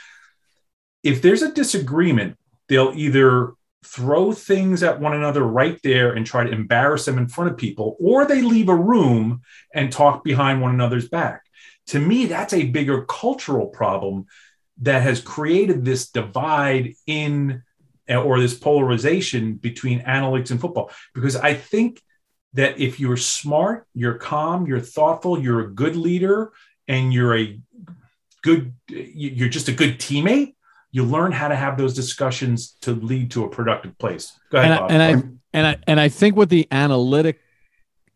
[1.02, 2.36] If there's a disagreement,
[2.68, 3.52] they'll either
[3.84, 7.56] throw things at one another right there and try to embarrass them in front of
[7.56, 9.40] people, or they leave a room
[9.74, 11.42] and talk behind one another's back.
[11.88, 14.26] To me, that's a bigger cultural problem
[14.82, 17.62] that has created this divide in
[18.08, 20.90] or this polarization between analytics and football.
[21.14, 22.02] Because I think
[22.54, 26.52] that if you're smart, you're calm, you're thoughtful, you're a good leader,
[26.88, 27.60] and you're a
[28.42, 30.54] good, you're just a good teammate,
[30.90, 34.38] you learn how to have those discussions to lead to a productive place.
[34.50, 37.40] Go ahead, and I, and I, and I and I think what the analytic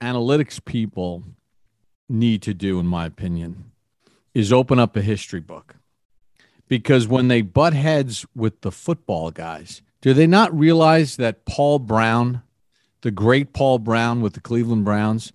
[0.01, 1.25] analytics people
[2.09, 3.71] need to do, in my opinion,
[4.35, 5.77] is open up a history book.
[6.67, 11.79] Because when they butt heads with the football guys, do they not realize that Paul
[11.79, 12.43] Brown
[13.05, 15.31] the great Paul Brown with the Cleveland Browns,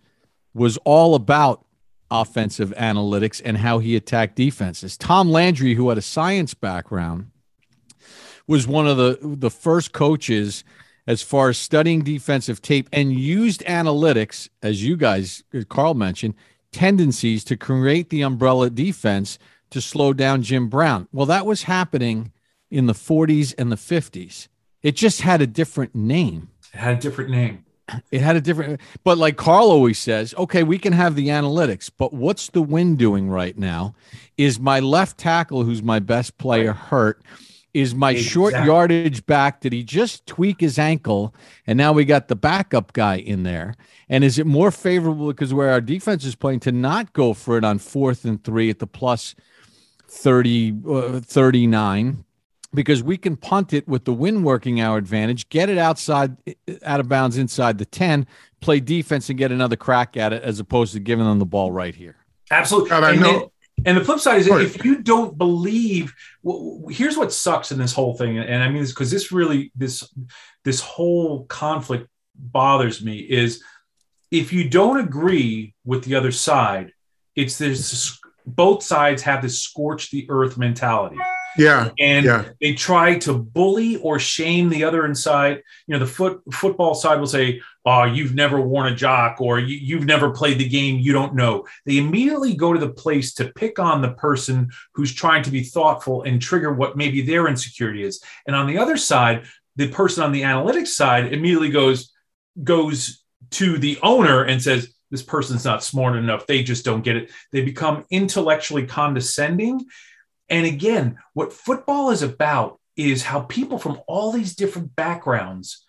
[0.55, 1.63] was all about
[2.09, 4.97] offensive analytics and how he attacked defenses.
[4.97, 7.29] Tom Landry, who had a science background,
[8.47, 10.63] was one of the the first coaches
[11.05, 16.33] as far as studying defensive tape and used analytics, as you guys, Carl mentioned,
[16.71, 19.37] tendencies to create the umbrella defense
[19.69, 21.07] to slow down Jim Brown.
[21.11, 22.31] Well, that was happening
[22.71, 24.47] in the 40s and the 50s.
[24.81, 26.49] It just had a different name.
[26.73, 27.65] It had a different name.
[28.11, 31.89] It had a different, but like Carl always says, okay, we can have the analytics,
[31.95, 33.95] but what's the wind doing right now?
[34.37, 37.23] Is my left tackle, who's my best player, hurt?
[37.73, 38.29] Is my exactly.
[38.29, 39.61] short yardage back?
[39.61, 41.35] Did he just tweak his ankle?
[41.67, 43.75] And now we got the backup guy in there.
[44.07, 47.57] And is it more favorable because where our defense is playing to not go for
[47.57, 49.35] it on fourth and three at the plus
[50.07, 52.25] 30, uh, 39?
[52.73, 56.37] Because we can punt it with the wind working our advantage, get it outside,
[56.83, 58.27] out of bounds inside the 10,
[58.61, 61.71] play defense and get another crack at it as opposed to giving them the ball
[61.71, 62.17] right here.
[62.51, 62.91] Absolutely.
[62.91, 63.51] And I know.
[63.85, 66.13] And the flip side is if you don't believe,
[66.43, 69.71] well, here's what sucks in this whole thing, and I mean this because this really
[69.75, 70.03] this
[70.65, 73.63] this whole conflict bothers me is
[74.31, 76.91] if you don't agree with the other side,
[77.35, 81.17] it's this both sides have this scorch the earth mentality.
[81.57, 81.89] Yeah.
[81.99, 82.45] And yeah.
[82.61, 85.63] they try to bully or shame the other inside.
[85.87, 89.57] You know, the foot football side will say, Oh, you've never worn a jock, or
[89.57, 91.65] you, have never played the game, you don't know.
[91.85, 95.63] They immediately go to the place to pick on the person who's trying to be
[95.63, 98.21] thoughtful and trigger what maybe their insecurity is.
[98.45, 99.45] And on the other side,
[99.75, 102.11] the person on the analytics side immediately goes,
[102.63, 106.45] goes to the owner and says, this person's not smart enough.
[106.45, 107.31] They just don't get it.
[107.51, 109.85] They become intellectually condescending
[110.49, 115.85] and again, what football is about is how people from all these different backgrounds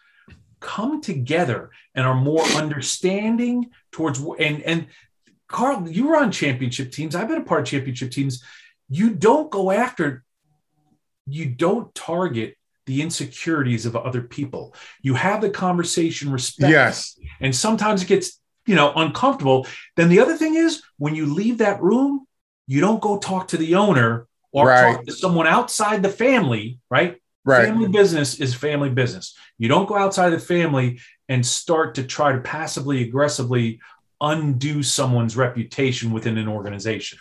[0.61, 4.86] come together and are more understanding towards and and
[5.48, 7.16] Carl, you were on championship teams.
[7.16, 8.42] I've been a part of championship teams.
[8.88, 10.24] You don't go after,
[11.26, 12.56] you don't target
[12.86, 14.74] the insecurities of other people.
[15.02, 16.70] You have the conversation respect.
[16.70, 17.18] Yes.
[17.40, 19.66] And sometimes it gets, you know, uncomfortable.
[19.96, 22.26] Then the other thing is when you leave that room,
[22.68, 24.96] you don't go talk to the owner or right.
[24.96, 27.16] talk to someone outside the family, right?
[27.44, 27.66] Right.
[27.66, 29.34] Family business is family business.
[29.59, 33.80] You don't go outside the family and start to try to passively aggressively
[34.20, 37.18] undo someone's reputation within an organization.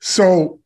[0.00, 0.60] So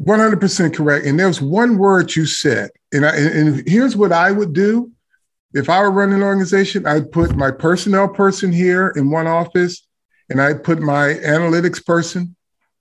[0.00, 1.06] 100% correct.
[1.06, 4.90] And there's one word you said, and, I, and here's what I would do.
[5.54, 9.86] If I were running an organization, I'd put my personnel person here in one office,
[10.28, 12.34] and I'd put my analytics person,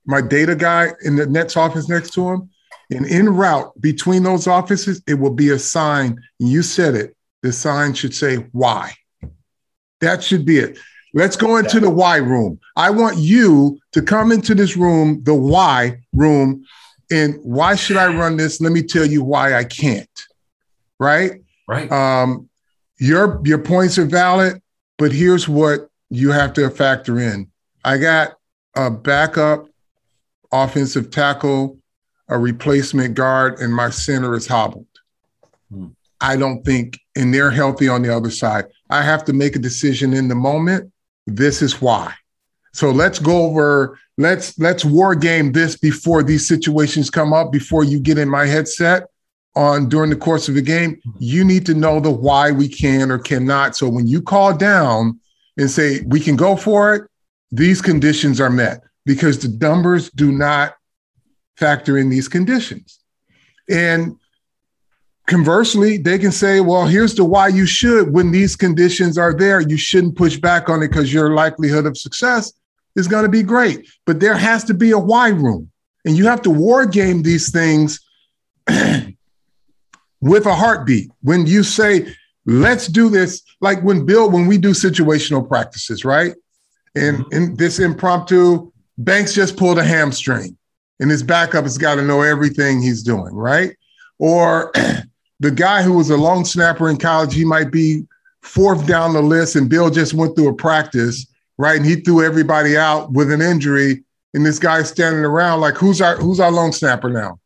[0.06, 2.50] my data guy in the next office next to him,
[2.90, 6.22] and in route between those offices, it will be a sign.
[6.40, 7.16] You said it.
[7.42, 8.94] The sign should say why.
[10.02, 10.78] That should be it.
[11.14, 12.60] Let's go into the why room.
[12.76, 16.66] I want you to come into this room, the why room.
[17.12, 18.60] And why should I run this?
[18.60, 20.10] Let me tell you why I can't.
[21.00, 21.42] Right?
[21.68, 21.92] Right.
[21.92, 22.50] Um,
[23.00, 24.62] your your points are valid,
[24.98, 27.52] but here's what you have to factor in.
[27.84, 28.34] I got
[28.76, 29.68] a backup
[30.52, 31.78] offensive tackle
[32.34, 34.88] a replacement guard and my center is hobbled.
[35.72, 35.90] Hmm.
[36.20, 38.66] I don't think, and they're healthy on the other side.
[38.90, 40.92] I have to make a decision in the moment.
[41.28, 42.14] This is why.
[42.74, 47.84] So let's go over, let's let's war game this before these situations come up, before
[47.84, 49.10] you get in my headset
[49.56, 51.00] on during the course of the game.
[51.04, 51.12] Hmm.
[51.20, 53.76] You need to know the why we can or cannot.
[53.76, 55.20] So when you call down
[55.58, 57.04] and say we can go for it,
[57.52, 60.74] these conditions are met because the numbers do not
[61.58, 63.00] factor in these conditions.
[63.70, 64.18] And
[65.28, 68.14] conversely, they can say, well, here's the why you should.
[68.14, 71.98] When these conditions are there, you shouldn't push back on it because your likelihood of
[71.98, 72.54] success
[72.96, 73.88] is going to be great.
[74.06, 75.72] But there has to be a why room.
[76.06, 78.02] And you have to war game these things
[80.22, 81.10] with a heartbeat.
[81.22, 82.14] When you say,
[82.46, 86.34] let's do this, like when Bill, when we do situational practices, right?
[86.96, 87.36] And mm-hmm.
[87.36, 90.56] in this impromptu, Banks just pulled a hamstring
[91.00, 93.76] and his backup has got to know everything he's doing, right?
[94.20, 94.72] Or
[95.40, 98.06] the guy who was a long snapper in college, he might be
[98.42, 101.28] fourth down the list, and Bill just went through a practice,
[101.58, 101.78] right?
[101.78, 106.02] And he threw everybody out with an injury, and this guy's standing around like, "Who's
[106.02, 107.40] our Who's our long snapper now?"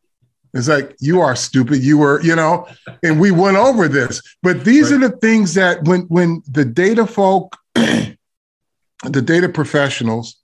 [0.54, 1.82] It's like you are stupid.
[1.82, 2.66] You were, you know,
[3.02, 4.22] and we went over this.
[4.42, 4.96] But these right.
[5.02, 8.16] are the things that when when the data folk, the
[9.04, 10.36] data professionals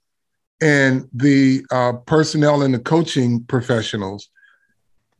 [0.61, 4.29] and the uh, personnel and the coaching professionals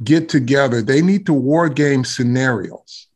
[0.04, 3.08] get together, they need to war game scenarios.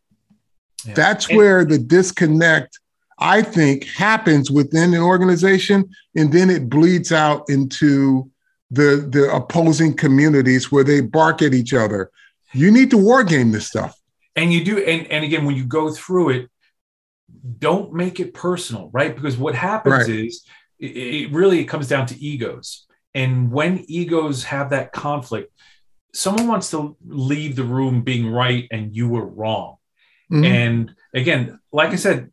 [0.85, 0.93] Yeah.
[0.93, 2.79] That's where the disconnect,
[3.19, 8.29] I think, happens within an organization, and then it bleeds out into
[8.71, 12.11] the the opposing communities where they bark at each other.
[12.53, 13.99] You need to war game this stuff.
[14.35, 16.49] And you do, and, and again, when you go through it,
[17.59, 19.13] don't make it personal, right?
[19.13, 20.09] Because what happens right.
[20.09, 20.45] is
[20.79, 22.85] it, really comes down to egos.
[23.13, 25.51] And when egos have that conflict,
[26.13, 29.77] someone wants to leave the room being right and you were wrong.
[30.31, 30.45] Mm-hmm.
[30.45, 32.31] And again, like I said,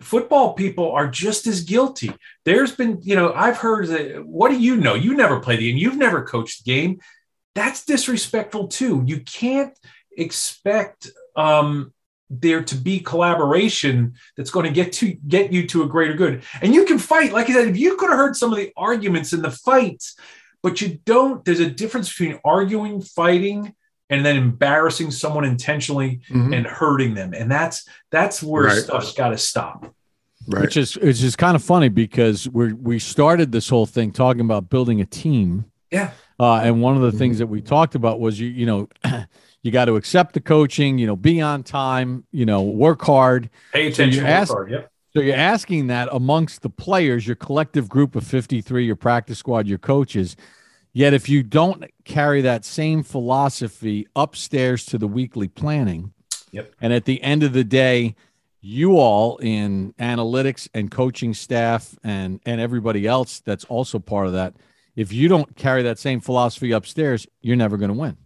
[0.00, 2.12] football people are just as guilty.
[2.44, 4.94] There's been, you know, I've heard that, what do you know?
[4.94, 7.00] You never played the game, you've never coached the game.
[7.54, 9.02] That's disrespectful too.
[9.06, 9.76] You can't,
[10.16, 11.92] expect um,
[12.40, 16.42] there to be collaboration that's going to get to get you to a greater good.
[16.60, 18.72] And you can fight, like I said, if you could have heard some of the
[18.76, 20.16] arguments in the fights,
[20.62, 21.44] but you don't.
[21.44, 23.74] There's a difference between arguing, fighting,
[24.08, 26.52] and then embarrassing someone intentionally mm-hmm.
[26.52, 28.78] and hurting them, and that's that's where right.
[28.78, 29.94] stuff's got to stop.
[30.46, 30.62] Right.
[30.62, 34.42] Which is which is kind of funny because we we started this whole thing talking
[34.42, 35.66] about building a team.
[35.90, 36.12] Yeah.
[36.40, 38.88] Uh, and one of the things that we talked about was you you know
[39.62, 43.48] you got to accept the coaching, you know, be on time, you know, work hard,
[43.72, 44.92] pay attention, so ask, hard, yep.
[45.14, 49.66] So you're asking that amongst the players, your collective group of 53, your practice squad,
[49.66, 50.36] your coaches.
[50.94, 56.12] Yet if you don't carry that same philosophy upstairs to the weekly planning,
[56.50, 56.72] yep.
[56.80, 58.14] and at the end of the day,
[58.62, 64.32] you all in analytics and coaching staff and and everybody else that's also part of
[64.34, 64.54] that,
[64.96, 68.16] if you don't carry that same philosophy upstairs, you're never going to win.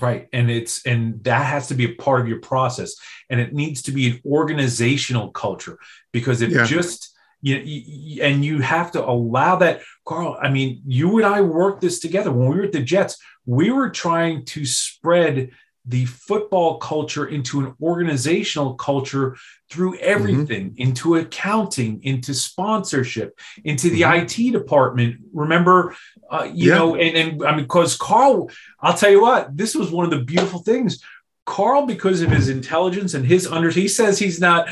[0.00, 0.28] Right.
[0.32, 2.94] And it's, and that has to be a part of your process.
[3.28, 5.78] And it needs to be an organizational culture
[6.12, 6.64] because if yeah.
[6.64, 10.36] just, you, you, and you have to allow that, Carl.
[10.40, 13.16] I mean, you and I worked this together when we were at the Jets.
[13.46, 15.50] We were trying to spread
[15.86, 19.36] the football culture into an organizational culture
[19.70, 20.04] through mm-hmm.
[20.04, 20.82] everything mm-hmm.
[20.82, 24.26] into accounting into sponsorship into the mm-hmm.
[24.26, 25.94] it department remember
[26.30, 26.78] uh, you yeah.
[26.78, 28.50] know and, and i mean because carl
[28.80, 31.02] i'll tell you what this was one of the beautiful things
[31.50, 34.68] Carl, because of his intelligence and his under, he says he's not.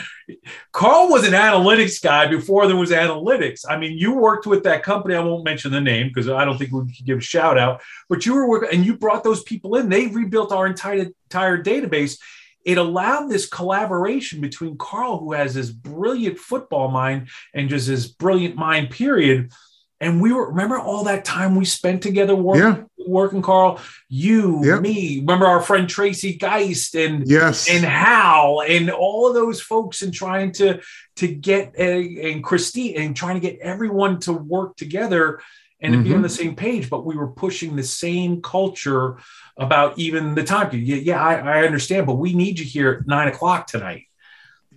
[0.72, 3.64] Carl was an analytics guy before there was analytics.
[3.68, 5.16] I mean, you worked with that company.
[5.16, 7.82] I won't mention the name because I don't think we can give a shout out.
[8.08, 9.88] But you were working, and you brought those people in.
[9.88, 12.16] They rebuilt our entire entire database.
[12.64, 18.06] It allowed this collaboration between Carl, who has this brilliant football mind, and just this
[18.06, 18.90] brilliant mind.
[18.90, 19.52] Period
[20.00, 23.06] and we were remember all that time we spent together working, yeah.
[23.06, 24.80] working Carl, you, yep.
[24.80, 30.02] me, remember our friend Tracy Geist and yes, and Hal and all of those folks
[30.02, 30.80] and trying to
[31.16, 35.40] to get a, and Christine and trying to get everyone to work together
[35.80, 36.02] and mm-hmm.
[36.02, 36.22] to be on mm-hmm.
[36.22, 39.18] the same page, but we were pushing the same culture
[39.56, 40.70] about even the time.
[40.72, 44.04] Yeah, yeah I, I understand, but we need you here at nine o'clock tonight.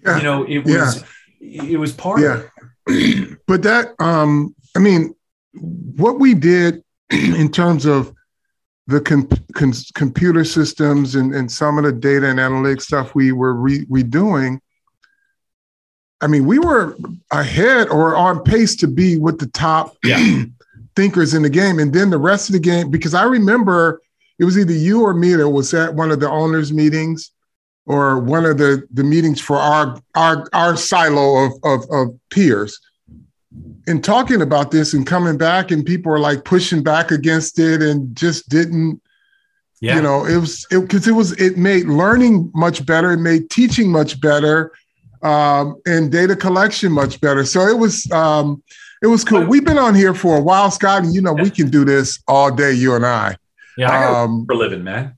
[0.03, 0.17] Yeah.
[0.17, 1.03] You know, it was
[1.39, 1.63] yeah.
[1.63, 2.43] it was part yeah.
[3.47, 5.15] but that um I mean,
[5.53, 8.13] what we did in terms of
[8.88, 13.32] the com- com- computer systems and, and some of the data and analytics stuff we
[13.32, 14.59] were re- redoing,
[16.22, 16.95] I mean, we were
[17.32, 20.43] ahead or on pace to be with the top yeah.
[20.95, 21.80] thinkers in the game.
[21.80, 24.01] And then the rest of the game, because I remember
[24.39, 27.32] it was either you or me that was at one of the owners' meetings
[27.86, 32.80] or one of the, the meetings for our, our, our silo of, of, of peers
[33.88, 37.82] in talking about this and coming back and people are like pushing back against it
[37.82, 39.02] and just didn't
[39.82, 39.95] yeah.
[39.95, 43.49] you know it was because it, it, was it made learning much better it made
[43.49, 44.72] teaching much better
[45.24, 47.45] um, and data collection much better.
[47.45, 48.64] So it was um,
[49.02, 49.45] it was cool.
[49.45, 52.22] We've been on here for a while scott and you know we can do this
[52.28, 53.38] all day you and i.
[53.78, 53.91] Yeah.
[53.91, 55.16] I um, for living man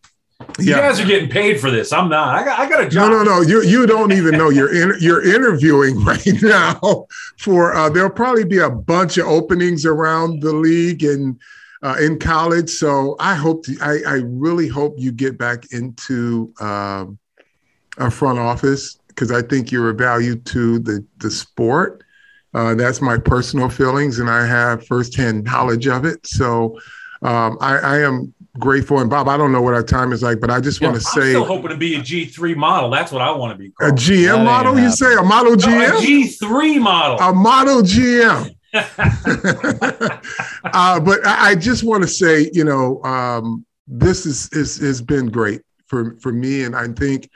[0.60, 0.82] you yeah.
[0.82, 1.92] guys are getting paid for this.
[1.92, 2.36] I'm not.
[2.36, 2.60] I got.
[2.60, 3.12] I got a job.
[3.12, 3.42] No, no, no.
[3.42, 7.08] You you don't even know you're in, you're interviewing right now
[7.40, 7.74] for.
[7.74, 11.40] Uh, there'll probably be a bunch of openings around the league and
[11.82, 12.70] uh, in college.
[12.70, 13.66] So I hope.
[13.66, 17.18] To, I I really hope you get back into um,
[17.98, 22.04] a front office because I think you're a value to the the sport.
[22.54, 26.26] Uh, that's my personal feelings, and I have firsthand knowledge of it.
[26.28, 26.80] So
[27.24, 29.00] um, I, I am grateful.
[29.00, 31.02] And Bob, I don't know what our time is like, but I just yeah, want
[31.02, 32.90] to say, I'm still hoping to be a G3 model.
[32.90, 33.72] That's what I want to be.
[33.72, 33.92] Carl.
[33.92, 35.14] A GM that model, you say?
[35.16, 35.90] A model GM?
[35.90, 37.20] No, a G3 model.
[37.20, 38.56] A model GM.
[40.74, 45.02] uh, but I, I just want to say, you know, um, this is, is has
[45.02, 47.30] been great for for me, and I think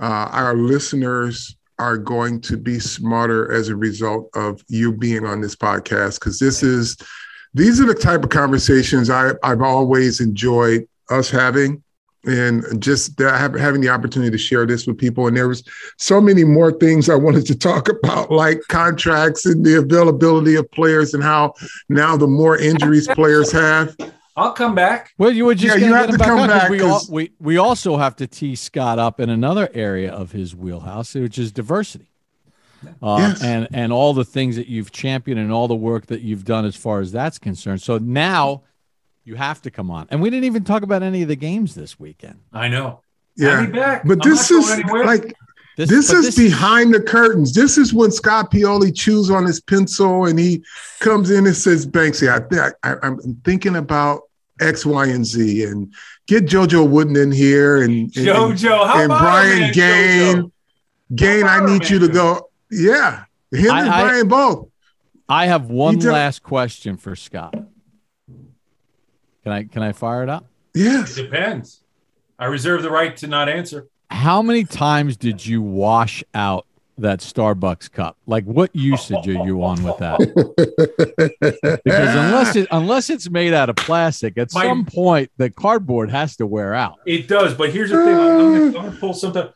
[0.00, 5.40] uh, our listeners are going to be smarter as a result of you being on
[5.40, 6.96] this podcast because this is
[7.54, 11.82] these are the type of conversations I, I've always enjoyed us having
[12.24, 15.26] and just having the opportunity to share this with people.
[15.26, 15.62] And there was
[15.96, 20.70] so many more things I wanted to talk about, like contracts and the availability of
[20.70, 21.54] players and how
[21.88, 23.96] now the more injuries players have.
[24.36, 25.12] I'll come back.
[25.18, 26.70] Well, you would just yeah, you have to come back.
[26.70, 30.54] We, all, we we also have to tee Scott up in another area of his
[30.54, 32.08] wheelhouse, which is diversity
[33.02, 33.42] uh, yes.
[33.42, 36.64] and and all the things that you've championed and all the work that you've done
[36.64, 37.82] as far as that's concerned.
[37.82, 38.62] So now
[39.24, 40.06] you have to come on.
[40.10, 42.40] And we didn't even talk about any of the games this weekend.
[42.52, 43.02] I know.
[43.36, 45.34] Yeah, but I'm this is like
[45.76, 47.54] this, this is this behind is, the curtains.
[47.54, 50.64] This is when Scott Pioli chews on his pencil and he
[50.98, 54.22] comes in and says, "Banksy, I, I, I'm thinking about
[54.60, 55.94] X, Y, and Z, and
[56.26, 60.36] get JoJo Wooden in here, and, and JoJo, how and Brian man, Gaine.
[60.36, 60.52] JoJo?
[61.14, 62.47] Gaine, I need our you to go.
[62.70, 64.68] Yeah, him I- and I- Brian both.
[65.28, 67.52] I have one You don't- last question for Scott.
[69.44, 70.46] Can I can I fire it up?
[70.74, 71.16] Yes.
[71.18, 71.82] It depends.
[72.38, 73.88] I reserve the right to not answer.
[74.10, 76.66] How many times did you wash out
[76.98, 78.16] that Starbucks cup?
[78.26, 80.18] Like what usage are you on with that?
[81.84, 86.10] Because unless it unless it's made out of plastic, at My- some point the cardboard
[86.10, 86.96] has to wear out.
[87.06, 88.14] It does, but here's the thing.
[88.16, 89.48] I'm, I'm I'm gonna pull something.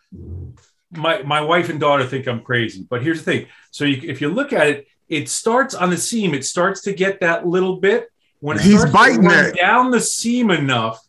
[0.92, 3.46] My my wife and daughter think I'm crazy, but here's the thing.
[3.70, 6.34] So you, if you look at it, it starts on the seam.
[6.34, 8.08] It starts to get that little bit.
[8.40, 9.56] When it He's starts biting to run it.
[9.56, 11.00] down the seam enough,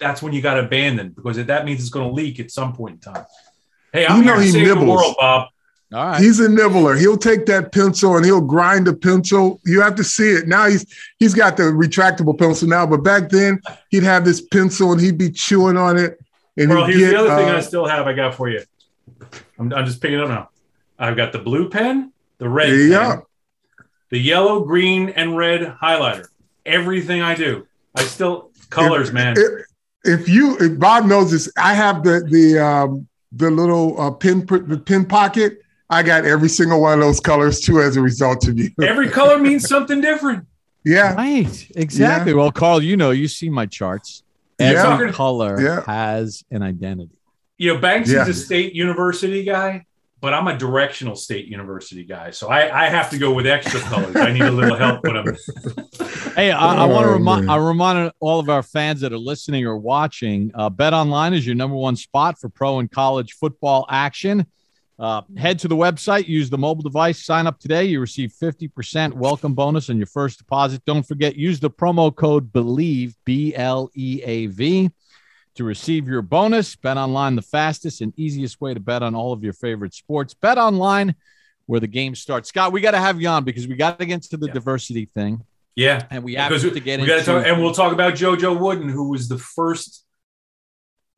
[0.00, 2.74] that's when you got to abandon because that means it's going to leak at some
[2.74, 3.24] point in time.
[3.92, 5.48] Hey, I'm You here know to he save the world, Bob.
[5.92, 6.20] All right.
[6.20, 6.96] He's a nibbler.
[6.96, 9.60] He'll take that pencil and he'll grind the pencil.
[9.64, 10.48] You have to see it.
[10.48, 10.84] Now he's
[11.18, 13.60] he's got the retractable pencil now, but back then
[13.90, 16.18] he'd have this pencil and he'd be chewing on it.
[16.56, 18.06] And Well, he'd here's get, the other thing uh, I still have.
[18.08, 18.62] I got for you.
[19.58, 20.48] I'm, I'm just picking it up now.
[20.98, 23.22] I've got the blue pen, the red There you pen,
[24.10, 26.26] the yellow, green, and red highlighter.
[26.66, 29.34] Everything I do, I still colors, man.
[29.36, 29.66] if,
[30.22, 34.46] if you if Bob knows this, I have the the um the little uh, pin
[34.46, 35.58] the pin pocket.
[35.90, 38.70] I got every single one of those colors too as a result of you.
[38.82, 40.46] Every color means something different.
[40.84, 41.14] yeah.
[41.14, 41.70] Right.
[41.76, 42.32] Exactly.
[42.32, 44.22] Well, Carl, you know, you see my charts.
[44.58, 45.12] Every Yeah.
[45.12, 45.82] color Yeah.
[45.84, 47.18] has an identity.
[47.58, 48.26] You know, Banksy's Yeah.
[48.28, 49.84] a state university guy,
[50.20, 52.30] but I'm a directional state university guy.
[52.30, 54.16] So I, I have to go with extra colors.
[54.16, 55.36] I need a little help when I'm.
[56.34, 57.48] Hey, I, I want to Oh, remind.
[57.48, 60.50] I remind all of our fans that are listening or watching.
[60.52, 64.44] Uh, Bet Online is your number one spot for pro and college football action.
[64.98, 67.84] Uh, head to the website, use the mobile device, sign up today.
[67.84, 70.84] You receive 50% welcome bonus on your first deposit.
[70.86, 74.90] Don't forget, use the promo code BLEAV, B L E A V,
[75.54, 76.74] to receive your bonus.
[76.76, 80.34] Bet Online, the fastest and easiest way to bet on all of your favorite sports.
[80.34, 81.14] Bet Online,
[81.66, 82.48] where the game starts.
[82.48, 84.52] Scott, we got to have you on because we got to get into the Yeah.
[84.52, 85.42] diversity thing.
[85.76, 86.06] Yeah.
[86.10, 88.88] And we have Because to get we into talk, and we'll talk about JoJo Wooden,
[88.88, 90.04] who was the first,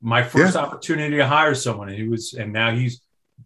[0.01, 0.63] my first Yeah.
[0.63, 3.01] opportunity to hire someone, and he was, and now he's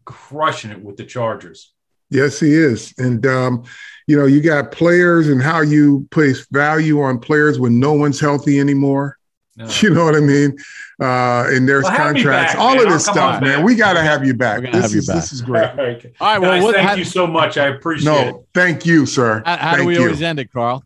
[0.05, 1.73] crushing it with the Chargers.
[2.11, 2.93] Yes, he is.
[2.99, 3.63] And um,
[4.09, 8.19] you know, you got players and how you place value on players when no one's
[8.19, 9.17] healthy anymore.
[9.61, 9.69] No.
[9.83, 10.57] You know what I mean?
[11.01, 12.87] Uh, and there's Well, contracts, back, all man.
[12.87, 13.57] of this I'll stuff, on man.
[13.59, 13.65] back.
[13.65, 14.59] We got to have you back.
[14.59, 15.17] We're gonna This have you is back.
[15.17, 15.65] this is great.
[15.71, 16.39] All right, All right.
[16.41, 17.57] Well, Guys, what, thank how, you so much.
[17.59, 18.31] I appreciate it.
[18.33, 19.43] No, thank you, sir.
[19.45, 20.03] how, how do we you.
[20.03, 20.83] always end it, Carl?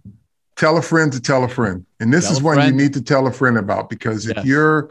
[0.56, 1.84] tell a friend to tell a friend.
[1.98, 4.36] And this Tell is a one you need to tell a friend about because if
[4.36, 4.46] Yes.
[4.46, 4.90] you're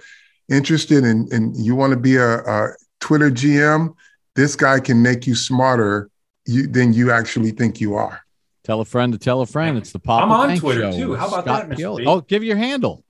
[0.50, 2.70] interested in and you want to be a, a
[3.00, 3.94] Twitter GM,
[4.36, 6.10] this guy can make you smarter
[6.46, 8.20] you, than you actually think you are.
[8.66, 9.78] Tell a friend to tell a friend.
[9.78, 10.24] It's the pop.
[10.24, 11.16] I'm on Twitter, Show too.
[11.16, 11.80] How about Scott that, Mr.
[11.82, 11.98] Pioli.
[12.00, 12.06] B?
[12.08, 13.03] Oh, give your handle.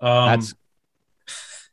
[0.00, 0.54] Um, That's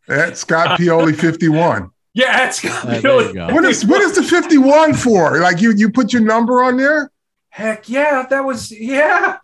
[0.07, 1.89] That's Scott Pioli 51.
[2.13, 3.47] yeah, that's got Uh, there you go.
[3.53, 5.39] What is what is the 51 for?
[5.39, 7.11] Like you you put your number on there?
[7.49, 9.37] Heck yeah, that was yeah,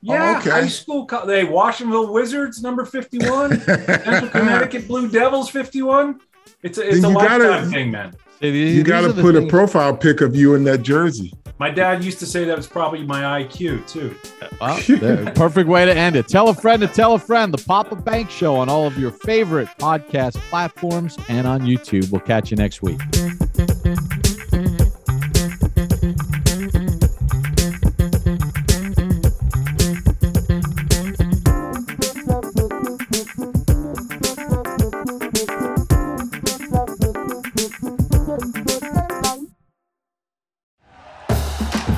[0.00, 0.34] yeah.
[0.34, 0.50] Oh, okay.
[0.50, 6.20] High school, co- they Washingtonville Wizards number fifty-one, Central Connecticut Blue Devils fifty-one.
[6.62, 8.14] It's a, it's Then a you gotta- lifetime thing, man.
[8.42, 11.32] See, these- You got to the put a profile pic of you in that jersey.
[11.58, 14.16] My dad used to say that was probably my IQ too.
[14.60, 16.26] Well, perfect way to end it.
[16.26, 17.54] Tell a friend to tell a friend.
[17.54, 22.10] The Papa Bank Show on all of your favorite podcast platforms and on YouTube.
[22.10, 23.00] We'll catch you next week.